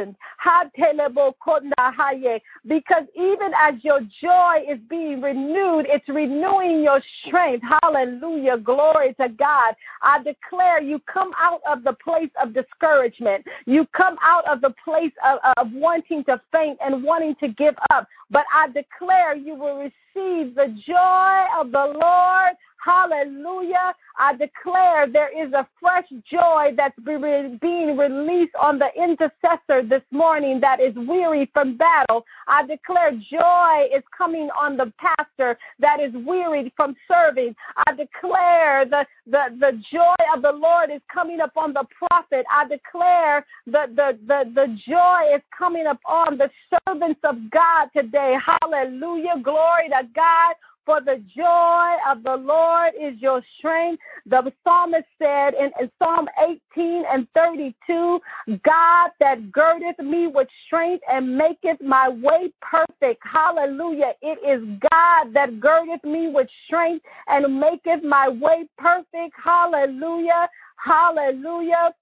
Because 2.66 3.04
even 3.14 3.52
as 3.58 3.74
your 3.82 4.00
joy 4.20 4.64
is 4.68 4.78
being 4.90 5.22
renewed, 5.22 5.86
it's 5.88 6.08
renewing 6.08 6.82
your 6.82 7.00
strength. 7.24 7.64
Hallelujah. 7.82 8.58
Glory 8.58 9.14
to 9.20 9.28
God. 9.28 9.74
I 10.02 10.22
declare 10.22 10.82
you 10.82 10.98
come 10.98 11.30
out 11.38 11.60
of 11.66 11.84
the 11.84 11.92
place 11.92 12.30
of 12.42 12.52
discouragement. 12.52 13.46
You 13.64 13.86
come 13.86 14.16
out 14.22 14.44
of 14.46 14.60
the 14.60 14.74
place 14.84 15.12
of, 15.24 15.38
of 15.56 15.72
wanting 15.72 16.24
to 16.24 16.41
faint 16.50 16.78
and 16.84 17.02
wanting 17.04 17.34
to 17.36 17.48
give 17.48 17.74
up. 17.90 18.06
But 18.30 18.46
I 18.52 18.68
declare 18.68 19.36
you 19.36 19.54
will 19.54 19.78
receive 19.78 20.54
the 20.54 20.68
joy 20.86 21.44
of 21.58 21.70
the 21.72 21.98
Lord. 22.00 22.56
Hallelujah. 22.84 23.94
I 24.18 24.34
declare 24.34 25.06
there 25.06 25.30
is 25.30 25.52
a 25.52 25.68
fresh 25.80 26.08
joy 26.24 26.74
that's 26.76 26.98
being 26.98 27.96
released 27.96 28.54
on 28.60 28.78
the 28.78 28.88
intercessor 28.96 29.86
this 29.86 30.02
morning 30.10 30.60
that 30.60 30.80
is 30.80 30.94
weary 30.96 31.48
from 31.52 31.76
battle. 31.76 32.26
I 32.48 32.66
declare 32.66 33.12
joy 33.12 33.88
is 33.94 34.02
coming 34.16 34.50
on 34.58 34.76
the 34.76 34.92
pastor 34.98 35.58
that 35.78 36.00
is 36.00 36.12
wearied 36.26 36.72
from 36.74 36.96
serving. 37.10 37.54
I 37.86 37.92
declare 37.92 38.84
the, 38.84 39.06
the, 39.26 39.56
the 39.60 39.80
joy 39.90 40.16
of 40.34 40.42
the 40.42 40.52
Lord 40.52 40.90
is 40.90 41.00
coming 41.12 41.40
upon 41.40 41.74
the 41.74 41.86
prophet. 41.96 42.44
I 42.50 42.66
declare 42.66 43.46
the, 43.66 43.86
the, 43.94 44.18
the, 44.26 44.50
the 44.54 44.76
joy 44.86 45.36
is 45.36 45.42
coming 45.56 45.86
upon 45.86 46.36
the 46.36 46.50
servants 46.86 47.20
of 47.22 47.48
God 47.50 47.90
today. 47.96 48.36
Hallelujah. 48.44 49.40
Glory 49.40 49.88
to 49.90 50.08
God. 50.14 50.56
For 50.84 51.00
the 51.00 51.22
joy 51.34 51.94
of 52.08 52.24
the 52.24 52.36
Lord 52.36 52.92
is 53.00 53.20
your 53.20 53.42
strength. 53.58 54.02
The 54.26 54.52
psalmist 54.64 55.06
said 55.20 55.54
in, 55.54 55.70
Psalm 56.00 56.28
18 56.76 57.04
and 57.10 57.28
32, 57.34 58.20
God 58.64 59.10
that 59.20 59.52
girdeth 59.52 59.98
me 60.00 60.26
with 60.26 60.48
strength 60.66 61.04
and 61.10 61.36
maketh 61.36 61.80
my 61.80 62.08
way 62.08 62.52
perfect. 62.60 63.22
Hallelujah. 63.22 64.14
It 64.22 64.38
is 64.44 64.62
God 64.90 65.32
that 65.34 65.60
girdeth 65.60 66.02
me 66.02 66.30
with 66.30 66.48
strength 66.66 67.04
and 67.28 67.60
maketh 67.60 68.02
my 68.02 68.28
way 68.28 68.68
perfect. 68.76 69.34
Hallelujah. 69.42 70.48
Hallelujah. 70.76 71.94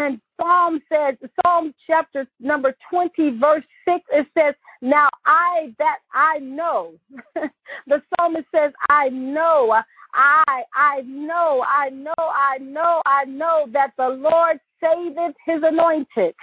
And 0.00 0.20
Psalm 0.40 0.80
says, 0.92 1.16
Psalm 1.44 1.74
chapter 1.86 2.26
number 2.40 2.74
20, 2.90 3.38
verse 3.38 3.64
6, 3.86 4.04
it 4.12 4.26
says, 4.36 4.54
Now 4.82 5.08
I 5.24 5.74
that 5.78 5.98
I 6.12 6.38
know, 6.40 6.94
the 7.86 8.02
psalmist 8.18 8.46
says, 8.54 8.72
I 8.88 9.08
know, 9.10 9.82
I, 10.14 10.64
I 10.74 11.02
know, 11.02 11.64
I 11.66 11.90
know, 11.90 12.12
I 12.18 12.58
know, 12.58 13.02
I 13.06 13.24
know 13.24 13.66
that 13.72 13.92
the 13.96 14.08
Lord 14.08 14.58
saveth 14.82 15.34
his 15.44 15.62
anointed. 15.62 16.34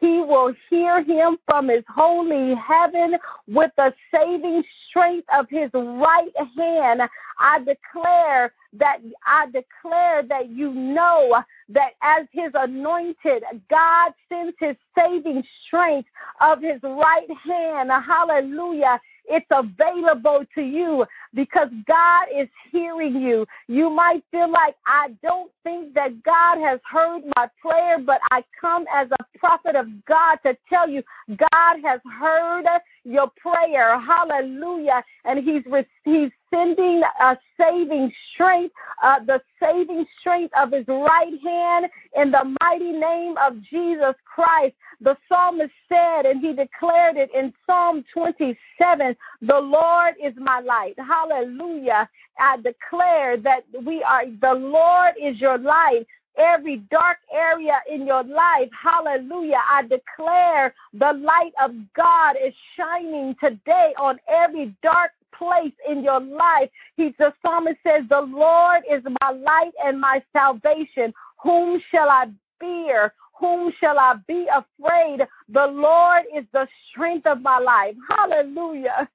He 0.00 0.20
will 0.20 0.54
hear 0.68 1.02
him 1.02 1.38
from 1.48 1.68
his 1.68 1.84
holy 1.88 2.54
heaven 2.54 3.16
with 3.46 3.70
the 3.76 3.94
saving 4.12 4.64
strength 4.88 5.28
of 5.34 5.48
his 5.48 5.70
right 5.72 6.32
hand. 6.56 7.02
I 7.38 7.58
declare 7.60 8.52
that 8.74 8.98
I 9.26 9.46
declare 9.46 10.22
that 10.24 10.48
you 10.48 10.72
know 10.72 11.42
that 11.68 11.92
as 12.02 12.26
his 12.32 12.50
anointed, 12.54 13.44
God 13.70 14.12
sends 14.28 14.56
his 14.58 14.76
saving 14.96 15.44
strength 15.66 16.08
of 16.40 16.60
his 16.60 16.80
right 16.82 17.30
hand. 17.44 17.90
Hallelujah. 17.90 19.00
It's 19.26 19.46
available 19.50 20.44
to 20.54 20.62
you 20.62 21.06
because 21.34 21.68
God 21.86 22.26
is 22.34 22.48
hearing 22.70 23.20
you. 23.20 23.46
You 23.66 23.90
might 23.90 24.22
feel 24.30 24.50
like, 24.50 24.76
I 24.86 25.14
don't 25.22 25.50
think 25.62 25.94
that 25.94 26.22
God 26.22 26.58
has 26.58 26.80
heard 26.90 27.22
my 27.36 27.48
prayer, 27.60 27.98
but 27.98 28.20
I 28.30 28.44
come 28.60 28.86
as 28.92 29.08
a 29.10 29.38
prophet 29.38 29.76
of 29.76 29.86
God 30.06 30.36
to 30.44 30.56
tell 30.68 30.88
you 30.88 31.02
God 31.36 31.80
has 31.84 32.00
heard 32.20 32.66
your 33.04 33.30
prayer. 33.36 33.98
Hallelujah. 33.98 35.04
And 35.24 35.40
He's, 35.40 35.62
he's 36.04 36.30
sending 36.52 37.02
a 37.20 37.36
saving 37.58 38.12
strength, 38.32 38.74
uh, 39.02 39.20
the 39.24 39.42
saving 39.60 40.06
strength 40.20 40.52
of 40.56 40.72
His 40.72 40.86
right 40.88 41.34
hand 41.42 41.86
in 42.16 42.30
the 42.30 42.56
mighty 42.60 42.92
name 42.92 43.36
of 43.38 43.60
Jesus 43.62 44.14
Christ. 44.24 44.74
The 45.00 45.16
psalmist 45.28 45.72
said, 45.88 46.24
and 46.24 46.40
he 46.40 46.54
declared 46.54 47.16
it 47.16 47.30
in 47.34 47.52
Psalm 47.66 48.04
27 48.12 49.16
The 49.42 49.60
Lord 49.60 50.14
is 50.22 50.32
my 50.36 50.60
light. 50.60 50.94
Hallelujah. 50.98 51.23
I 51.32 52.56
declare 52.62 53.36
that 53.38 53.64
we 53.84 54.02
are, 54.02 54.24
the 54.26 54.54
Lord 54.54 55.14
is 55.20 55.40
your 55.40 55.58
light 55.58 56.06
every 56.36 56.78
dark 56.90 57.18
area 57.32 57.80
in 57.90 58.06
your 58.06 58.24
life. 58.24 58.68
Hallelujah. 58.80 59.60
I 59.70 59.82
declare 59.82 60.74
the 60.92 61.12
light 61.12 61.52
of 61.62 61.72
God 61.94 62.36
is 62.42 62.54
shining 62.76 63.36
today 63.40 63.94
on 63.98 64.18
every 64.28 64.74
dark 64.82 65.12
place 65.32 65.72
in 65.88 66.02
your 66.02 66.20
life. 66.20 66.70
He 66.96 67.14
the 67.18 67.32
psalmist 67.42 67.78
says, 67.86 68.04
The 68.08 68.20
Lord 68.20 68.82
is 68.90 69.02
my 69.22 69.30
light 69.30 69.72
and 69.84 70.00
my 70.00 70.22
salvation. 70.32 71.12
Whom 71.42 71.80
shall 71.90 72.08
I 72.08 72.26
fear? 72.60 73.12
Whom 73.38 73.72
shall 73.80 73.98
I 73.98 74.14
be 74.26 74.46
afraid? 74.48 75.26
The 75.48 75.66
Lord 75.66 76.22
is 76.34 76.44
the 76.52 76.68
strength 76.88 77.26
of 77.26 77.42
my 77.42 77.58
life. 77.58 77.96
Hallelujah. 78.08 79.08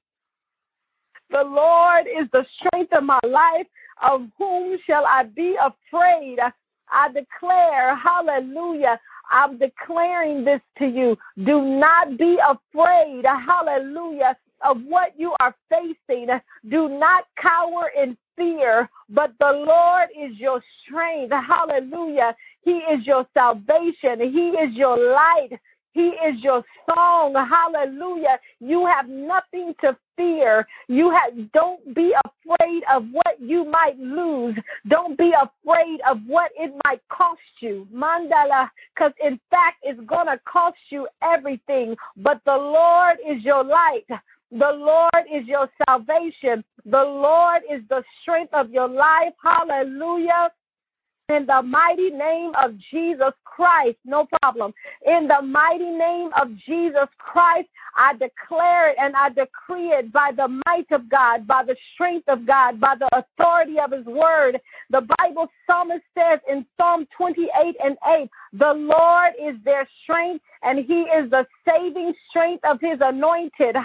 The 1.32 1.44
Lord 1.44 2.08
is 2.08 2.28
the 2.32 2.46
strength 2.58 2.94
of 2.94 3.04
my 3.04 3.20
life. 3.24 3.68
Of 4.02 4.28
whom 4.38 4.78
shall 4.86 5.06
I 5.06 5.24
be 5.24 5.58
afraid? 5.58 6.40
I 6.90 7.10
declare, 7.12 7.96
hallelujah. 7.96 9.00
I'm 9.30 9.58
declaring 9.58 10.44
this 10.44 10.62
to 10.78 10.88
you. 10.88 11.18
Do 11.44 11.62
not 11.62 12.18
be 12.18 12.40
afraid, 12.48 13.26
hallelujah, 13.26 14.38
of 14.62 14.82
what 14.84 15.14
you 15.20 15.36
are 15.40 15.54
facing. 15.70 16.30
Do 16.70 16.90
not 16.90 17.26
cower 17.36 17.92
in 17.96 18.18
fear, 18.36 18.90
but 19.10 19.34
the 19.40 19.52
Lord 19.52 20.10
is 20.18 20.38
your 20.38 20.64
strength. 20.82 21.34
Hallelujah. 21.34 22.36
He 22.62 22.78
is 22.78 23.06
your 23.06 23.28
salvation. 23.34 24.20
He 24.20 24.50
is 24.52 24.76
your 24.76 24.98
light. 24.98 25.60
He 25.92 26.10
is 26.10 26.44
your 26.44 26.64
song. 26.88 27.34
Hallelujah. 27.34 28.40
You 28.60 28.86
have 28.86 29.10
nothing 29.10 29.74
to 29.82 29.98
fear. 30.16 30.68
You 30.88 31.10
have, 31.10 31.52
don't 31.52 31.96
be 31.96 32.14
afraid 32.26 32.84
of 32.92 33.06
what 33.12 33.40
you 33.40 33.66
might 33.66 33.98
lose. 33.98 34.56
Don't 34.88 35.18
be 35.18 35.34
afraid 35.34 36.02
of 36.08 36.20
what 36.28 36.52
it 36.58 36.74
might 36.86 37.02
cost 37.10 37.40
you. 37.60 37.88
Mandala, 37.94 38.70
because 38.94 39.14
in 39.24 39.40
fact, 39.50 39.78
it's 39.84 40.00
going 40.02 40.28
to 40.28 40.40
cost 40.46 40.78
you 40.90 41.08
everything. 41.22 41.96
But 42.18 42.42
the 42.46 42.58
Lord 42.58 43.18
is 43.28 43.44
your 43.44 43.64
light. 43.64 44.06
The 44.52 44.72
Lord 44.72 45.26
is 45.32 45.46
your 45.48 45.70
salvation. 45.88 46.64
The 46.86 47.04
Lord 47.04 47.62
is 47.70 47.82
the 47.90 48.04
strength 48.22 48.54
of 48.54 48.72
your 48.72 48.88
life. 48.88 49.34
Hallelujah 49.44 50.52
in 51.30 51.46
the 51.46 51.62
mighty 51.62 52.10
name 52.10 52.52
of 52.62 52.78
Jesus 52.92 53.34
Christ. 53.46 53.98
No 54.04 54.28
problem. 54.42 54.74
In 55.06 55.28
the 55.28 55.42
mighty 55.42 55.92
name 55.92 56.32
of 56.40 56.56
Jesus 56.58 57.08
Christ, 57.18 57.70
I 57.96 58.14
declare 58.14 58.90
it 58.90 58.96
and 59.00 59.16
I 59.16 59.30
decree 59.30 59.90
it 59.90 60.12
by 60.12 60.32
the 60.36 60.48
might 60.66 60.92
of 60.92 61.10
God, 61.10 61.46
by 61.46 61.64
the 61.64 61.76
strength 61.94 62.28
of 62.30 62.46
God, 62.46 62.80
by 62.80 62.96
the 62.96 63.10
authority 63.14 63.80
of 63.80 63.92
His 63.92 64.06
word. 64.06 64.60
The 64.90 65.08
Bible 65.18 65.50
psalmist 65.68 66.04
says 66.18 66.40
in 66.50 66.66
Psalm 66.78 67.08
28 67.16 67.76
and 67.84 67.98
8, 68.08 68.30
the 68.54 68.74
Lord 68.74 69.34
is 69.40 69.56
their 69.64 69.88
strength 70.04 70.44
and 70.64 70.80
He 70.80 71.02
is 71.04 71.30
the 71.30 71.46
saving 71.68 72.14
strength 72.30 72.64
of 72.66 72.80
His 72.82 73.00
anointed. 73.02 73.76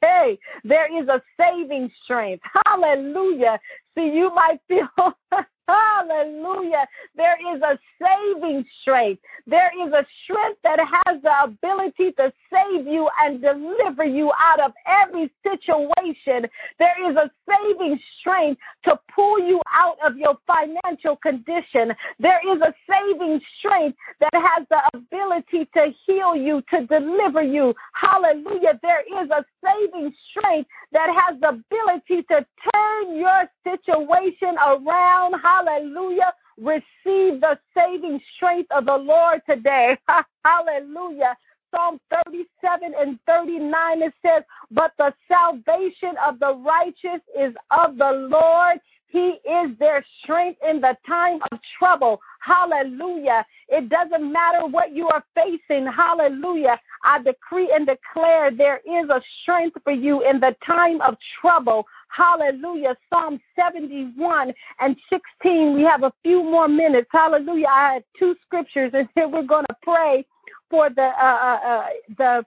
Hey, 0.00 0.38
there 0.64 1.02
is 1.02 1.08
a 1.08 1.22
saving 1.40 1.90
strength. 2.04 2.42
Hallelujah. 2.66 3.58
See, 3.98 4.16
you 4.16 4.32
might 4.32 4.60
feel 4.68 4.88
Hallelujah. 5.68 6.88
There 7.14 7.36
is 7.54 7.60
a 7.60 7.78
saving 8.02 8.64
strength. 8.80 9.22
There 9.46 9.70
is 9.84 9.92
a 9.92 10.06
strength 10.24 10.60
that 10.64 10.78
has 10.80 11.20
the 11.22 11.42
ability 11.44 12.12
to 12.12 12.32
save 12.52 12.86
you 12.86 13.08
and 13.20 13.42
deliver 13.42 14.04
you 14.04 14.32
out 14.38 14.60
of 14.60 14.72
every 14.86 15.30
situation. 15.46 16.46
There 16.78 17.10
is 17.10 17.16
a 17.16 17.30
saving 17.48 18.00
strength 18.18 18.60
to 18.84 18.98
pull 19.14 19.38
you 19.40 19.60
out 19.70 19.98
of 20.02 20.16
your 20.16 20.38
financial 20.46 21.16
condition. 21.16 21.94
There 22.18 22.40
is 22.48 22.62
a 22.62 22.74
saving 22.90 23.40
strength 23.58 23.98
that 24.20 24.32
has 24.34 24.66
the 24.70 24.80
ability 24.94 25.68
to 25.74 25.92
heal 26.06 26.34
you, 26.34 26.62
to 26.70 26.86
deliver 26.86 27.42
you. 27.42 27.74
Hallelujah. 27.92 28.78
There 28.82 29.02
is 29.22 29.28
a 29.30 29.44
saving 29.62 30.14
strength 30.30 30.70
that 30.92 31.10
has 31.14 31.38
the 31.40 31.48
ability 31.48 32.22
to 32.30 32.46
turn 32.72 33.16
your 33.16 33.42
situation 33.64 34.56
around. 34.56 35.34
Hallelujah. 35.42 35.57
Receive 36.60 37.40
the 37.40 37.58
saving 37.76 38.20
strength 38.34 38.70
of 38.72 38.86
the 38.86 38.96
Lord 38.96 39.42
today. 39.48 39.96
Hallelujah. 40.44 41.36
Psalm 41.74 42.00
37 42.24 42.94
and 42.98 43.18
39 43.26 44.02
it 44.02 44.14
says, 44.24 44.42
But 44.70 44.92
the 44.98 45.14
salvation 45.30 46.16
of 46.24 46.38
the 46.40 46.56
righteous 46.56 47.20
is 47.38 47.54
of 47.70 47.96
the 47.96 48.12
Lord. 48.12 48.80
He 49.08 49.38
is 49.48 49.76
their 49.78 50.04
strength 50.22 50.60
in 50.68 50.80
the 50.80 50.96
time 51.06 51.40
of 51.50 51.58
trouble. 51.78 52.20
Hallelujah. 52.40 53.46
It 53.68 53.88
doesn't 53.88 54.32
matter 54.32 54.66
what 54.66 54.92
you 54.92 55.08
are 55.08 55.24
facing. 55.34 55.86
Hallelujah. 55.86 56.78
I 57.04 57.22
decree 57.22 57.70
and 57.72 57.86
declare 57.86 58.50
there 58.50 58.80
is 58.86 59.08
a 59.08 59.22
strength 59.42 59.78
for 59.82 59.92
you 59.92 60.22
in 60.28 60.40
the 60.40 60.54
time 60.64 61.00
of 61.00 61.16
trouble. 61.40 61.86
Hallelujah. 62.08 62.96
Psalm 63.10 63.40
71 63.56 64.52
and 64.80 64.96
16. 65.10 65.74
We 65.74 65.82
have 65.82 66.02
a 66.02 66.12
few 66.22 66.42
more 66.42 66.68
minutes. 66.68 67.08
Hallelujah. 67.12 67.68
I 67.68 67.94
have 67.94 68.02
two 68.18 68.34
scriptures 68.44 68.90
and 68.94 69.08
then 69.14 69.30
we're 69.30 69.42
going 69.42 69.66
to 69.68 69.76
pray 69.82 70.26
for 70.70 70.90
the 70.90 71.02
uh, 71.02 71.58
uh, 71.62 71.66
uh, 71.66 71.86
the 72.16 72.46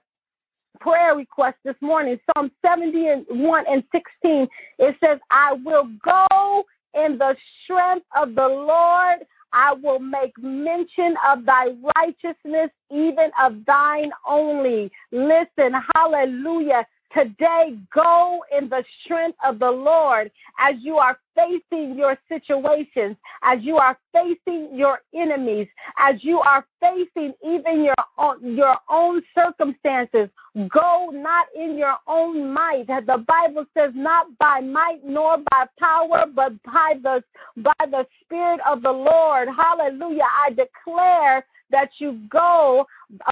prayer 0.80 1.14
request 1.16 1.56
this 1.64 1.76
morning. 1.80 2.18
Psalm 2.34 2.50
71 2.64 3.64
and 3.68 3.84
16. 3.92 4.48
It 4.78 4.96
says, 5.02 5.18
I 5.30 5.54
will 5.64 5.88
go 6.04 6.64
in 6.94 7.18
the 7.18 7.36
strength 7.64 8.06
of 8.16 8.34
the 8.34 8.48
Lord. 8.48 9.26
I 9.52 9.74
will 9.74 9.98
make 9.98 10.32
mention 10.38 11.14
of 11.26 11.44
thy 11.44 11.68
righteousness, 11.96 12.70
even 12.90 13.30
of 13.40 13.64
thine 13.66 14.10
only. 14.26 14.90
Listen, 15.12 15.74
hallelujah. 15.94 16.86
Today, 17.14 17.76
go 17.94 18.42
in 18.56 18.68
the 18.70 18.84
strength 19.04 19.36
of 19.44 19.58
the 19.58 19.70
Lord 19.70 20.30
as 20.58 20.76
you 20.80 20.96
are 20.96 21.18
facing 21.34 21.96
your 21.96 22.16
situations, 22.28 23.16
as 23.42 23.62
you 23.62 23.76
are 23.76 23.98
facing 24.14 24.70
your 24.74 25.00
enemies, 25.14 25.68
as 25.98 26.24
you 26.24 26.40
are 26.40 26.64
facing 26.80 27.34
even 27.44 27.84
your 27.84 27.94
own, 28.16 28.56
your 28.56 28.76
own 28.88 29.22
circumstances. 29.34 30.30
Go 30.68 31.10
not 31.12 31.48
in 31.54 31.76
your 31.76 31.96
own 32.06 32.52
might. 32.52 32.86
The 32.86 33.24
Bible 33.26 33.66
says, 33.76 33.92
not 33.94 34.26
by 34.38 34.60
might 34.60 35.04
nor 35.04 35.38
by 35.50 35.66
power, 35.78 36.24
but 36.34 36.62
by 36.62 36.94
the 37.02 37.22
by 37.58 37.86
the 37.86 38.06
Spirit 38.22 38.60
of 38.66 38.82
the 38.82 38.92
Lord. 38.92 39.48
Hallelujah! 39.48 40.26
I 40.46 40.50
declare 40.50 41.44
that 41.70 41.90
you 41.98 42.20
go 42.28 42.86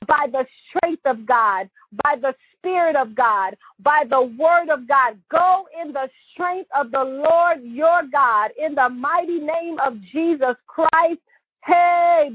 by 0.07 0.27
the 0.33 0.47
strength 0.69 1.03
of 1.05 1.27
God, 1.27 1.71
by 2.05 2.17
the 2.17 2.35
Spirit 2.61 2.97
of 2.97 3.15
God, 3.15 3.57
by 3.81 4.05
the 4.09 4.23
Word 4.23 4.69
of 4.69 4.87
God. 4.87 5.19
Go 5.31 5.67
in 5.83 5.93
the 5.93 6.09
strength 6.33 6.71
of 6.75 6.91
the 6.91 7.05
Lord 7.05 7.63
your 7.63 8.03
God, 8.13 8.51
in 8.59 8.75
the 8.75 8.89
mighty 8.89 9.41
name 9.41 9.79
of 9.81 10.01
Jesus 10.13 10.57
Christ. 10.67 11.21
Hey. 11.65 12.31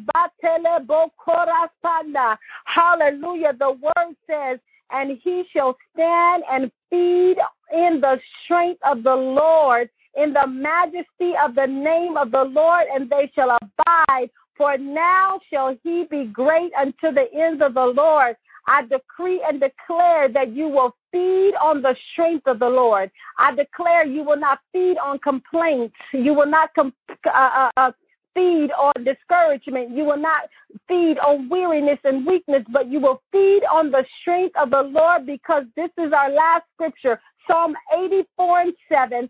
Hallelujah. 2.66 3.54
The 3.54 3.72
word 3.72 4.16
says, 4.30 4.60
and 4.92 5.18
he 5.24 5.46
shall 5.52 5.78
stand 5.94 6.44
and 6.50 6.72
feed 6.90 7.38
in 7.74 8.02
the 8.02 8.20
strength 8.44 8.80
of 8.84 9.04
the 9.04 9.16
Lord, 9.16 9.90
in 10.16 10.34
the 10.34 10.48
majesty 10.48 11.34
of 11.44 11.56
the 11.56 11.66
name 11.68 12.18
of 12.18 12.32
the 12.32 12.44
Lord, 12.44 12.86
and 12.94 13.10
they 13.10 13.32
shall 13.36 13.58
abide 13.62 14.30
For 14.56 14.78
now 14.78 15.40
shall 15.50 15.78
he 15.84 16.06
be 16.06 16.26
great 16.26 16.72
unto 16.76 17.12
the 17.12 17.28
ends 17.34 17.62
of 17.62 17.74
the 17.74 17.86
Lord. 17.86 18.38
I 18.68 18.84
decree 18.84 19.44
and 19.48 19.60
declare 19.60 20.28
that 20.30 20.50
you 20.50 20.68
will 20.68 20.96
feed 21.12 21.54
on 21.56 21.82
the 21.82 21.96
strength 22.12 22.48
of 22.48 22.60
the 22.60 22.70
Lord. 22.70 23.12
I 23.38 23.54
declare 23.54 24.06
you 24.06 24.24
will 24.24 24.38
not 24.38 24.60
feed 24.74 24.98
on 24.98 25.20
complaints. 25.20 25.96
You 26.12 26.34
will 26.34 26.48
not 26.48 26.74
com- 26.74 26.94
uh, 27.26 27.30
uh, 27.30 27.70
uh, 27.78 27.92
feed 28.34 28.72
on 28.72 29.04
discouragement. 29.04 29.92
You 29.92 30.06
will 30.06 30.18
not 30.18 30.50
feed 30.88 31.18
on 31.20 31.48
weariness 31.50 32.00
and 32.04 32.26
weakness, 32.26 32.64
but 32.70 32.88
you 32.88 33.00
will 33.00 33.22
feed 33.32 33.64
on 33.66 33.92
the 33.92 34.06
strength 34.22 34.56
of 34.58 34.72
the 34.72 34.84
Lord 34.84 35.26
because 35.26 35.66
this 35.76 35.92
is 35.98 36.12
our 36.12 36.30
last 36.30 36.64
scripture. 36.74 37.20
Psalm 37.48 37.76
84 37.94 38.60
and 38.60 38.74
7 38.92 39.30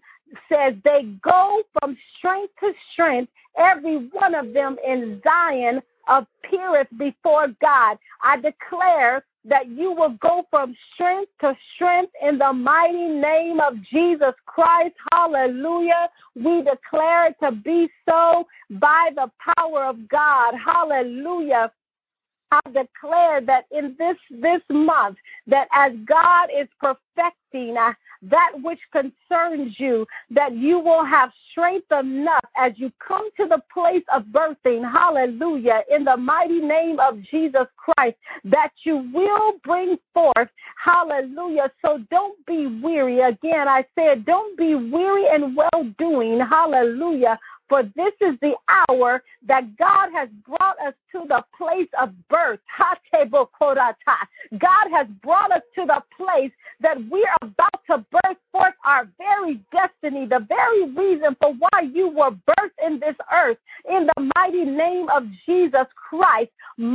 says, 0.50 0.74
They 0.84 1.04
go 1.22 1.62
from 1.80 1.98
strength 2.18 2.54
to 2.62 2.74
strength, 2.92 3.32
every 3.58 3.98
one 4.12 4.34
of 4.34 4.54
them 4.54 4.78
in 4.86 5.22
Zion 5.24 5.82
appeareth 6.08 6.88
before 6.98 7.48
God. 7.62 7.98
I 8.22 8.38
declare 8.38 9.24
that 9.46 9.68
you 9.68 9.92
will 9.92 10.18
go 10.20 10.46
from 10.50 10.76
strength 10.94 11.32
to 11.42 11.56
strength 11.76 12.12
in 12.22 12.38
the 12.38 12.52
mighty 12.52 13.08
name 13.08 13.60
of 13.60 13.82
Jesus 13.84 14.34
Christ. 14.46 14.96
Hallelujah. 15.12 16.10
We 16.36 16.64
declare 16.64 17.28
it 17.28 17.36
to 17.44 17.52
be 17.52 17.90
so 18.10 18.48
by 18.72 19.12
the 19.16 19.32
power 19.56 19.84
of 19.84 20.08
God. 20.10 20.56
Hallelujah. 20.56 21.72
I 22.52 22.60
declare 22.68 23.42
that 23.42 23.66
in 23.72 23.96
this 23.98 24.18
this 24.30 24.62
month 24.70 25.18
that 25.48 25.68
as 25.74 25.94
God 26.06 26.50
is 26.56 26.68
perfecting 26.80 27.78
that 28.30 28.52
which 28.62 28.80
concerns 28.92 29.80
you, 29.80 30.06
that 30.30 30.54
you 30.54 30.80
will 30.80 31.04
have 31.04 31.32
strength 31.52 31.92
enough 31.92 32.46
as 32.58 32.74
you 32.76 32.92
come 33.06 33.30
to 33.40 33.46
the 33.46 33.62
place 33.74 34.04
of 34.14 34.24
birthing, 34.26 34.90
hallelujah, 34.90 35.84
in 35.90 36.04
the 36.04 36.18
mighty 36.18 36.60
name 36.60 37.00
of 37.00 37.22
Jesus 37.22 37.68
Christ, 37.78 38.18
that 38.44 38.72
you 38.84 39.10
will 39.14 39.54
bring 39.64 39.98
forth, 40.14 40.50
hallelujah. 40.78 41.72
So 41.84 42.00
don't 42.10 42.44
be 42.46 42.68
weary. 42.68 43.20
Again, 43.20 43.68
I 43.68 43.86
said, 43.98 44.26
don't 44.26 44.58
be 44.58 44.76
weary 44.76 45.28
and 45.30 45.56
well 45.56 45.94
doing, 45.98 46.40
hallelujah 46.40 47.40
for 47.68 47.84
this 47.96 48.14
is 48.22 48.36
the 48.42 48.56
hour 48.70 49.24
that 49.48 49.76
God 49.78 50.10
has 50.14 50.30
brought 50.46 50.80
us 50.80 50.94
to 51.16 51.26
the 51.28 51.44
place 51.58 51.90
of 52.00 52.14
birth. 52.28 52.60
God 54.58 54.90
has 54.92 55.08
brought 55.24 55.52
us 55.52 55.62
to 55.76 55.86
the 55.86 56.04
place 56.18 56.52
that 56.82 56.98
we 57.10 57.26
are 57.26 57.38
about 57.42 57.80
to 57.90 58.06
birth 58.12 58.38
forth 58.52 58.74
our 58.84 59.08
very 59.18 59.62
destiny, 59.72 60.26
the 60.26 60.46
very 60.48 60.90
reason 60.92 61.36
for 61.42 61.54
why 61.54 61.82
you 61.82 62.10
were 62.10 62.32
birthed 62.32 62.86
in 62.86 63.00
this 63.00 63.16
earth. 63.34 63.58
In 63.90 64.08
the 64.08 64.32
mighty 64.36 64.66
name 64.66 65.08
of 65.10 65.26
Jesus 65.46 65.88
Christ. 65.96 66.52
This 66.78 66.92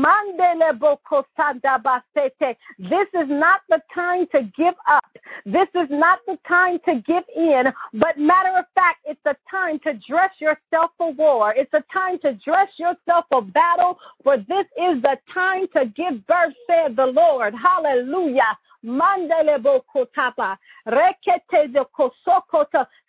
is 3.15 3.29
not 3.29 3.61
the 3.69 3.83
time 3.95 4.27
to 4.35 4.43
give 4.57 4.75
up. 4.87 5.05
This 5.47 5.69
is 5.75 5.89
not 5.91 6.19
the 6.27 6.39
time 6.47 6.79
to 6.87 7.03
give 7.07 7.25
in. 7.35 7.73
But 7.95 8.19
matter 8.19 8.51
of 8.59 8.67
fact, 8.75 8.99
it's 9.05 9.21
a 9.25 9.35
time 9.51 9.79
to 9.81 9.95
dress 9.95 10.33
yourself 10.39 10.93
for 10.99 11.13
war. 11.13 11.55
It's 11.57 11.73
a 11.73 11.83
time 11.93 12.19
to 12.21 12.35
dress 12.35 12.69
yourself 12.79 13.25
for 13.31 13.43
battle. 13.43 13.99
For 14.23 14.37
this 14.37 14.67
is 14.79 15.03
the 15.03 15.19
time 15.33 15.67
to 15.77 15.87
give 15.87 16.27
birth, 16.27 16.55
said 16.69 16.97
the 16.97 17.07
Lord. 17.07 17.55
Hallelujah. 17.55 18.59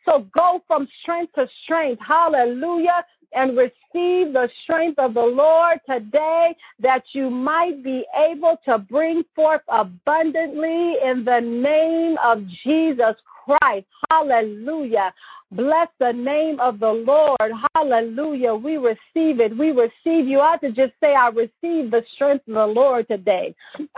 So 0.05 0.19
go 0.33 0.61
from 0.67 0.87
strength 1.01 1.33
to 1.33 1.47
strength. 1.63 2.01
Hallelujah 2.05 3.05
and 3.33 3.57
receive 3.57 4.33
the 4.33 4.49
strength 4.63 4.99
of 4.99 5.13
the 5.13 5.25
Lord 5.25 5.79
today 5.89 6.55
that 6.79 7.03
you 7.13 7.29
might 7.29 7.83
be 7.83 8.05
able 8.15 8.59
to 8.65 8.77
bring 8.77 9.23
forth 9.35 9.61
abundantly 9.67 10.97
in 11.03 11.23
the 11.23 11.39
name 11.39 12.17
of 12.23 12.45
Jesus 12.63 13.15
Christ. 13.45 13.87
Hallelujah. 14.09 15.13
Bless 15.51 15.89
the 15.99 16.13
name 16.13 16.59
of 16.59 16.79
the 16.79 16.91
Lord. 16.91 17.51
Hallelujah. 17.75 18.55
We 18.55 18.77
receive 18.77 19.39
it. 19.39 19.57
We 19.57 19.71
receive. 19.71 20.27
You 20.27 20.39
ought 20.39 20.61
to 20.61 20.71
just 20.71 20.93
say, 21.01 21.13
I 21.13 21.29
receive 21.29 21.91
the 21.91 22.03
strength 22.13 22.47
of 22.47 22.53
the 22.53 22.67
Lord 22.67 23.07
today. 23.07 23.55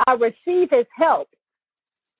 I 0.08 0.14
receive 0.14 0.72
his 0.72 0.86
help. 0.96 1.30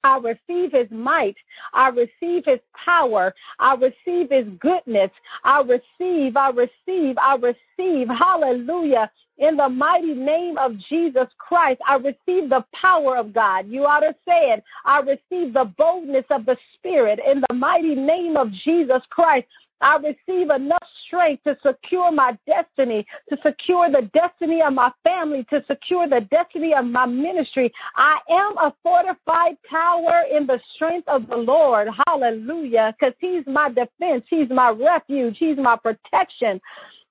I 0.04 0.18
receive 0.18 0.74
his 0.74 0.90
might. 0.92 1.36
I 1.74 1.90
receive 1.90 2.46
his 2.46 2.60
power. 2.74 3.34
I 3.60 3.76
receive 3.76 4.30
his 4.32 4.46
goodness. 4.60 5.12
I 5.44 5.62
receive, 5.62 6.36
I 6.36 6.50
receive, 6.50 7.18
I 7.18 7.36
receive. 7.36 8.10
Hallelujah. 8.10 9.10
In 9.38 9.58
the 9.58 9.70
mighty 9.70 10.14
name 10.14 10.58
of 10.58 10.78
Jesus 10.78 11.28
Christ, 11.38 11.82
I 11.88 11.96
receive 11.96 12.50
the 12.50 12.66
power 12.74 13.18
of 13.18 13.34
God. 13.34 13.68
You 13.68 13.86
ought 13.86 14.02
to 14.02 14.14
say 14.28 14.52
it. 14.52 14.64
I 14.86 15.00
receive 15.00 15.54
the 15.54 15.74
boldness 15.78 16.26
of 16.30 16.46
the 16.46 16.58
Spirit 16.76 17.20
in 17.26 17.42
the 17.48 17.56
mighty 17.56 17.96
name 17.96 18.38
of 18.38 18.52
Jesus 18.52 19.02
Christ. 19.10 19.48
I 19.84 19.98
receive 19.98 20.50
enough 20.50 20.88
strength 21.06 21.44
to 21.44 21.58
secure 21.62 22.12
my 22.12 22.38
destiny, 22.48 23.06
to 23.30 23.38
secure 23.44 23.90
the 23.90 24.10
destiny 24.14 24.62
of 24.62 24.74
my 24.74 24.92
family, 25.04 25.46
to 25.50 25.64
secure 25.70 26.08
the 26.08 26.22
destiny 26.22 26.74
of 26.74 26.86
my 26.86 27.06
ministry. 27.06 27.72
I 27.96 28.20
am 28.30 28.58
a 28.58 28.74
fortified 28.82 29.58
tower 29.70 30.24
in 30.32 30.48
the 30.48 30.60
strength 30.74 31.08
of 31.10 31.28
the 31.28 31.36
Lord. 31.36 31.90
Hallelujah. 32.08 32.96
Because 32.98 33.14
He's 33.20 33.46
my 33.46 33.70
defense, 33.70 34.24
He's 34.30 34.50
my 34.50 34.72
refuge, 34.72 35.38
He's 35.38 35.58
my 35.58 35.78
protection. 35.78 36.62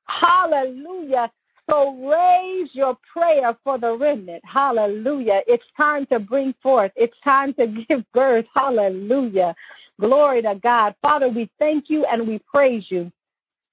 Hallelujah. 0.07 1.31
So 1.71 1.95
raise 1.95 2.75
your 2.75 2.99
prayer 3.13 3.57
for 3.63 3.79
the 3.79 3.97
remnant. 3.97 4.43
Hallelujah. 4.45 5.43
It's 5.47 5.65
time 5.77 6.07
to 6.07 6.19
bring 6.19 6.55
forth. 6.63 6.93
It's 6.97 7.17
time 7.23 7.55
to 7.55 7.67
give 7.89 8.05
birth. 8.13 8.47
Hallelujah. 8.55 9.55
Glory 10.03 10.43
to 10.43 10.57
God. 10.57 10.97
Father, 11.01 11.29
we 11.29 11.49
thank 11.61 11.89
you 11.89 12.05
and 12.07 12.27
we 12.27 12.41
praise 12.41 12.87
you. 12.89 13.13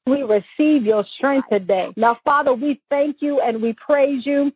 We 0.05 0.21
receive 0.21 0.84
your 0.84 1.03
strength 1.15 1.49
today. 1.49 1.91
Now, 1.97 2.19
Father, 2.23 2.53
we 2.53 2.80
thank 2.91 3.19
you 3.19 3.41
and 3.41 3.59
we 3.59 3.73
praise 3.73 4.27
you. 4.27 4.51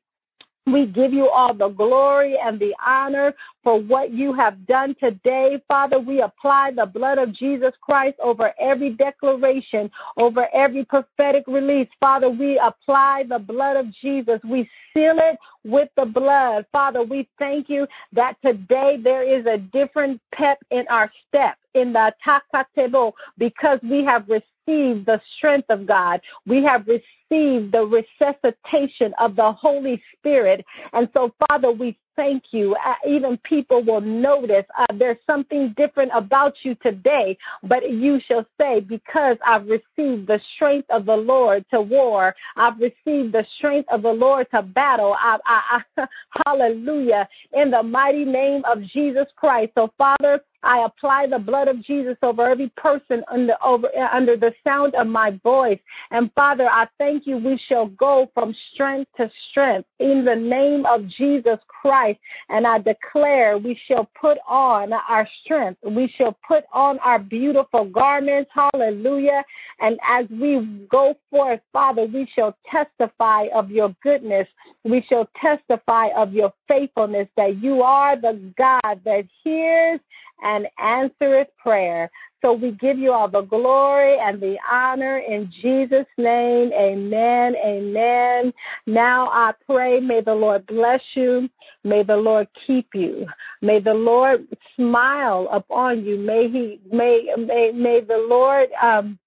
We 0.68 0.86
give 0.86 1.14
you 1.14 1.30
all 1.30 1.56
the 1.56 1.70
glory 1.70 2.38
and 2.38 2.60
the 2.60 2.76
honor 2.86 3.34
for 3.64 3.82
what 3.82 4.12
you 4.12 4.34
have 4.34 4.68
done 4.68 4.96
today. 5.00 5.64
Father, 5.68 6.00
we 6.00 6.22
apply 6.22 6.74
the 6.76 6.86
blood 6.86 7.18
of 7.18 7.34
Jesus 7.34 7.74
Christ 7.82 8.18
over 8.22 8.54
every 8.60 8.92
declaration, 8.92 9.90
over 10.16 10.48
every 10.54 10.86
prophetic 10.86 11.44
release. 11.48 11.90
Father, 12.00 12.30
we 12.30 12.60
apply 12.60 13.26
the 13.28 13.40
blood 13.40 13.78
of 13.78 13.92
Jesus. 13.92 14.40
We 14.44 14.70
seal 14.94 15.18
it 15.18 15.40
with 15.64 15.90
the 15.98 16.06
blood. 16.06 16.68
Father, 16.72 17.02
we 17.04 17.28
thank 17.40 17.68
you 17.68 17.88
that 18.12 18.38
today 18.46 19.00
there 19.04 19.24
is 19.24 19.48
a 19.48 19.58
different 19.58 20.22
pep 20.32 20.60
in 20.70 20.86
our 20.88 21.12
step 21.28 21.58
in 21.74 21.94
the 21.94 22.14
takatebo 22.26 23.14
because 23.38 23.80
we 23.84 24.04
have 24.04 24.28
received 24.28 25.06
the 25.06 25.22
strength 25.38 25.70
of 25.70 25.86
God. 25.86 26.22
We 26.46 26.64
have 26.64 26.88
received 26.88 27.72
the 27.72 27.86
resuscitation 27.86 29.14
of 29.20 29.36
the 29.36 29.52
Holy 29.52 30.02
Spirit. 30.18 30.66
And 30.94 31.10
so, 31.14 31.34
Father, 31.48 31.72
we 31.72 31.98
thank 32.16 32.46
you. 32.52 32.76
Uh, 32.76 32.96
even 33.08 33.38
people 33.38 33.84
will 33.84 34.02
notice 34.02 34.66
uh, 34.78 34.86
there's 34.96 35.18
something 35.28 35.74
different 35.78 36.12
about 36.14 36.56
you 36.64 36.76
today, 36.76 37.38
but 37.64 37.90
you 37.90 38.20
shall 38.26 38.46
say, 38.60 38.80
because 38.80 39.38
I've 39.46 39.68
received 39.68 40.28
the 40.28 40.40
strength 40.56 40.90
of 40.90 41.06
the 41.06 41.16
Lord 41.16 41.66
to 41.72 41.82
war, 41.82 42.36
I've 42.56 42.80
received 42.80 43.34
the 43.34 43.46
strength 43.58 43.90
of 43.90 44.02
the 44.02 44.14
Lord 44.14 44.48
to 44.52 44.62
battle. 44.62 45.16
I, 45.20 45.40
I, 45.46 45.82
I, 45.98 46.08
hallelujah. 46.46 47.28
In 47.54 47.72
the 47.72 47.84
mighty 47.84 48.26
name 48.26 48.64
of 48.66 48.82
Jesus 48.84 49.28
Christ. 49.36 49.72
So, 49.76 49.92
Father, 49.98 50.42
I 50.64 50.86
apply 50.86 51.28
the 51.28 51.40
blood 51.40 51.68
of 51.68 51.82
Jesus 51.82 52.18
over 52.24 52.48
every 52.48 52.70
person 52.78 53.24
under 53.30 53.56
over 53.64 53.90
under 54.12 54.38
the 54.38 54.54
sound 54.64 54.96
of 54.96 55.08
my 55.08 55.32
voice. 55.44 55.80
And 56.12 56.32
Father, 56.34 56.68
I 56.70 56.88
thank 56.98 57.28
you. 57.28 57.38
We 57.38 57.58
shall 57.68 57.88
go 57.88 58.32
from 58.34 58.56
strength 58.74 59.12
to 59.18 59.30
strength 59.50 59.90
in 60.00 60.24
the 60.24 60.36
name 60.36 60.86
of 60.86 61.08
Jesus 61.08 61.60
Christ. 61.68 62.03
And 62.50 62.68
I 62.68 62.80
declare 62.80 63.58
we 63.58 63.80
shall 63.88 64.10
put 64.20 64.38
on 64.48 64.94
our 64.94 65.28
strength. 65.44 65.80
We 65.84 66.08
shall 66.08 66.38
put 66.48 66.66
on 66.72 67.00
our 67.00 67.20
beautiful 67.20 67.86
garments. 67.86 68.52
Hallelujah. 68.54 69.44
And 69.80 70.00
as 70.08 70.28
we 70.30 70.86
go 70.90 71.16
forth, 71.30 71.62
Father, 71.72 72.06
we 72.06 72.28
shall 72.36 72.56
testify 72.70 73.48
of 73.54 73.72
your 73.72 73.96
goodness. 74.02 74.48
We 74.84 75.02
shall 75.10 75.30
testify 75.40 76.08
of 76.16 76.34
your 76.34 76.54
faithfulness 76.68 77.28
that 77.38 77.58
you 77.58 77.82
are 77.82 78.16
the 78.16 78.54
God 78.58 79.02
that 79.06 79.26
hears 79.44 80.00
and 80.44 80.68
answereth 80.78 81.48
prayer. 81.58 82.10
So 82.44 82.54
we 82.54 82.72
give 82.72 82.98
you 82.98 83.14
all 83.14 83.30
the 83.30 83.44
glory 83.44 84.18
and 84.20 84.42
the 84.42 84.58
honor 84.70 85.20
in 85.20 85.50
Jesus' 85.62 86.06
name. 86.18 86.74
Amen. 86.74 87.56
Amen. 87.56 88.54
Now 88.86 89.30
I 89.30 89.54
pray, 89.66 90.02
may 90.02 90.20
the 90.20 90.36
Lord 90.36 90.66
bless 90.66 91.02
you. 91.14 91.50
May 91.86 92.04
the 92.04 92.18
Lord 92.18 92.50
keep 92.68 92.90
you. 92.94 93.26
May 93.62 93.80
the 93.80 93.94
Lord 93.94 94.46
smile 94.76 95.48
upon 95.52 96.04
you. 96.04 96.18
May 96.18 96.50
he 96.50 96.82
may 96.92 97.34
may 97.38 97.72
may 97.72 98.02
the 98.02 98.18
Lord 98.18 98.70
um 98.82 99.18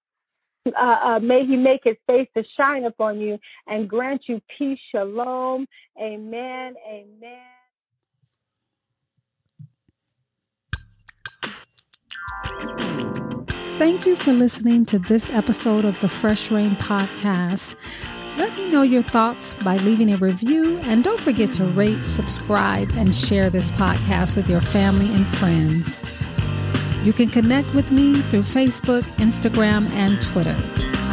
uh, 0.67 0.99
uh, 1.01 1.19
may 1.19 1.45
he 1.45 1.55
make 1.57 1.85
his 1.85 1.95
face 2.05 2.27
to 2.35 2.43
shine 2.55 2.83
upon 2.85 3.19
you 3.19 3.39
and 3.67 3.89
grant 3.89 4.27
you 4.27 4.41
peace. 4.57 4.79
Shalom. 4.91 5.67
Amen. 5.99 6.75
Amen. 6.87 7.56
Thank 13.77 14.07
you 14.07 14.15
for 14.15 14.33
listening 14.33 14.85
to 14.87 14.97
this 14.97 15.29
episode 15.29 15.85
of 15.85 15.99
the 15.99 16.09
Fresh 16.09 16.49
Reign 16.49 16.75
Podcast. 16.77 17.75
Let 18.35 18.55
me 18.55 18.71
know 18.71 18.81
your 18.81 19.03
thoughts 19.03 19.53
by 19.53 19.77
leaving 19.77 20.15
a 20.15 20.17
review, 20.17 20.79
and 20.79 21.03
don't 21.03 21.19
forget 21.19 21.51
to 21.53 21.65
rate, 21.65 22.03
subscribe, 22.03 22.89
and 22.95 23.13
share 23.13 23.51
this 23.51 23.71
podcast 23.71 24.35
with 24.35 24.49
your 24.49 24.61
family 24.61 25.13
and 25.13 25.27
friends. 25.27 26.27
You 27.05 27.13
can 27.13 27.29
connect 27.29 27.71
with 27.75 27.91
me 27.91 28.15
through 28.15 28.41
Facebook, 28.41 29.03
Instagram, 29.17 29.87
and 29.91 30.19
Twitter. 30.23 30.55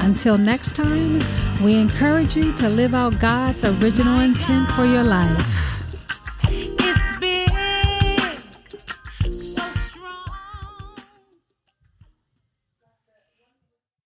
Until 0.02 0.38
next 0.38 0.74
time, 0.74 1.22
we 1.62 1.78
encourage 1.78 2.34
you 2.34 2.50
to 2.52 2.68
live 2.70 2.94
out 2.94 3.20
God's 3.20 3.64
original 3.64 4.20
intent 4.20 4.70
for 4.72 4.86
your 4.86 5.04
life. 5.04 5.83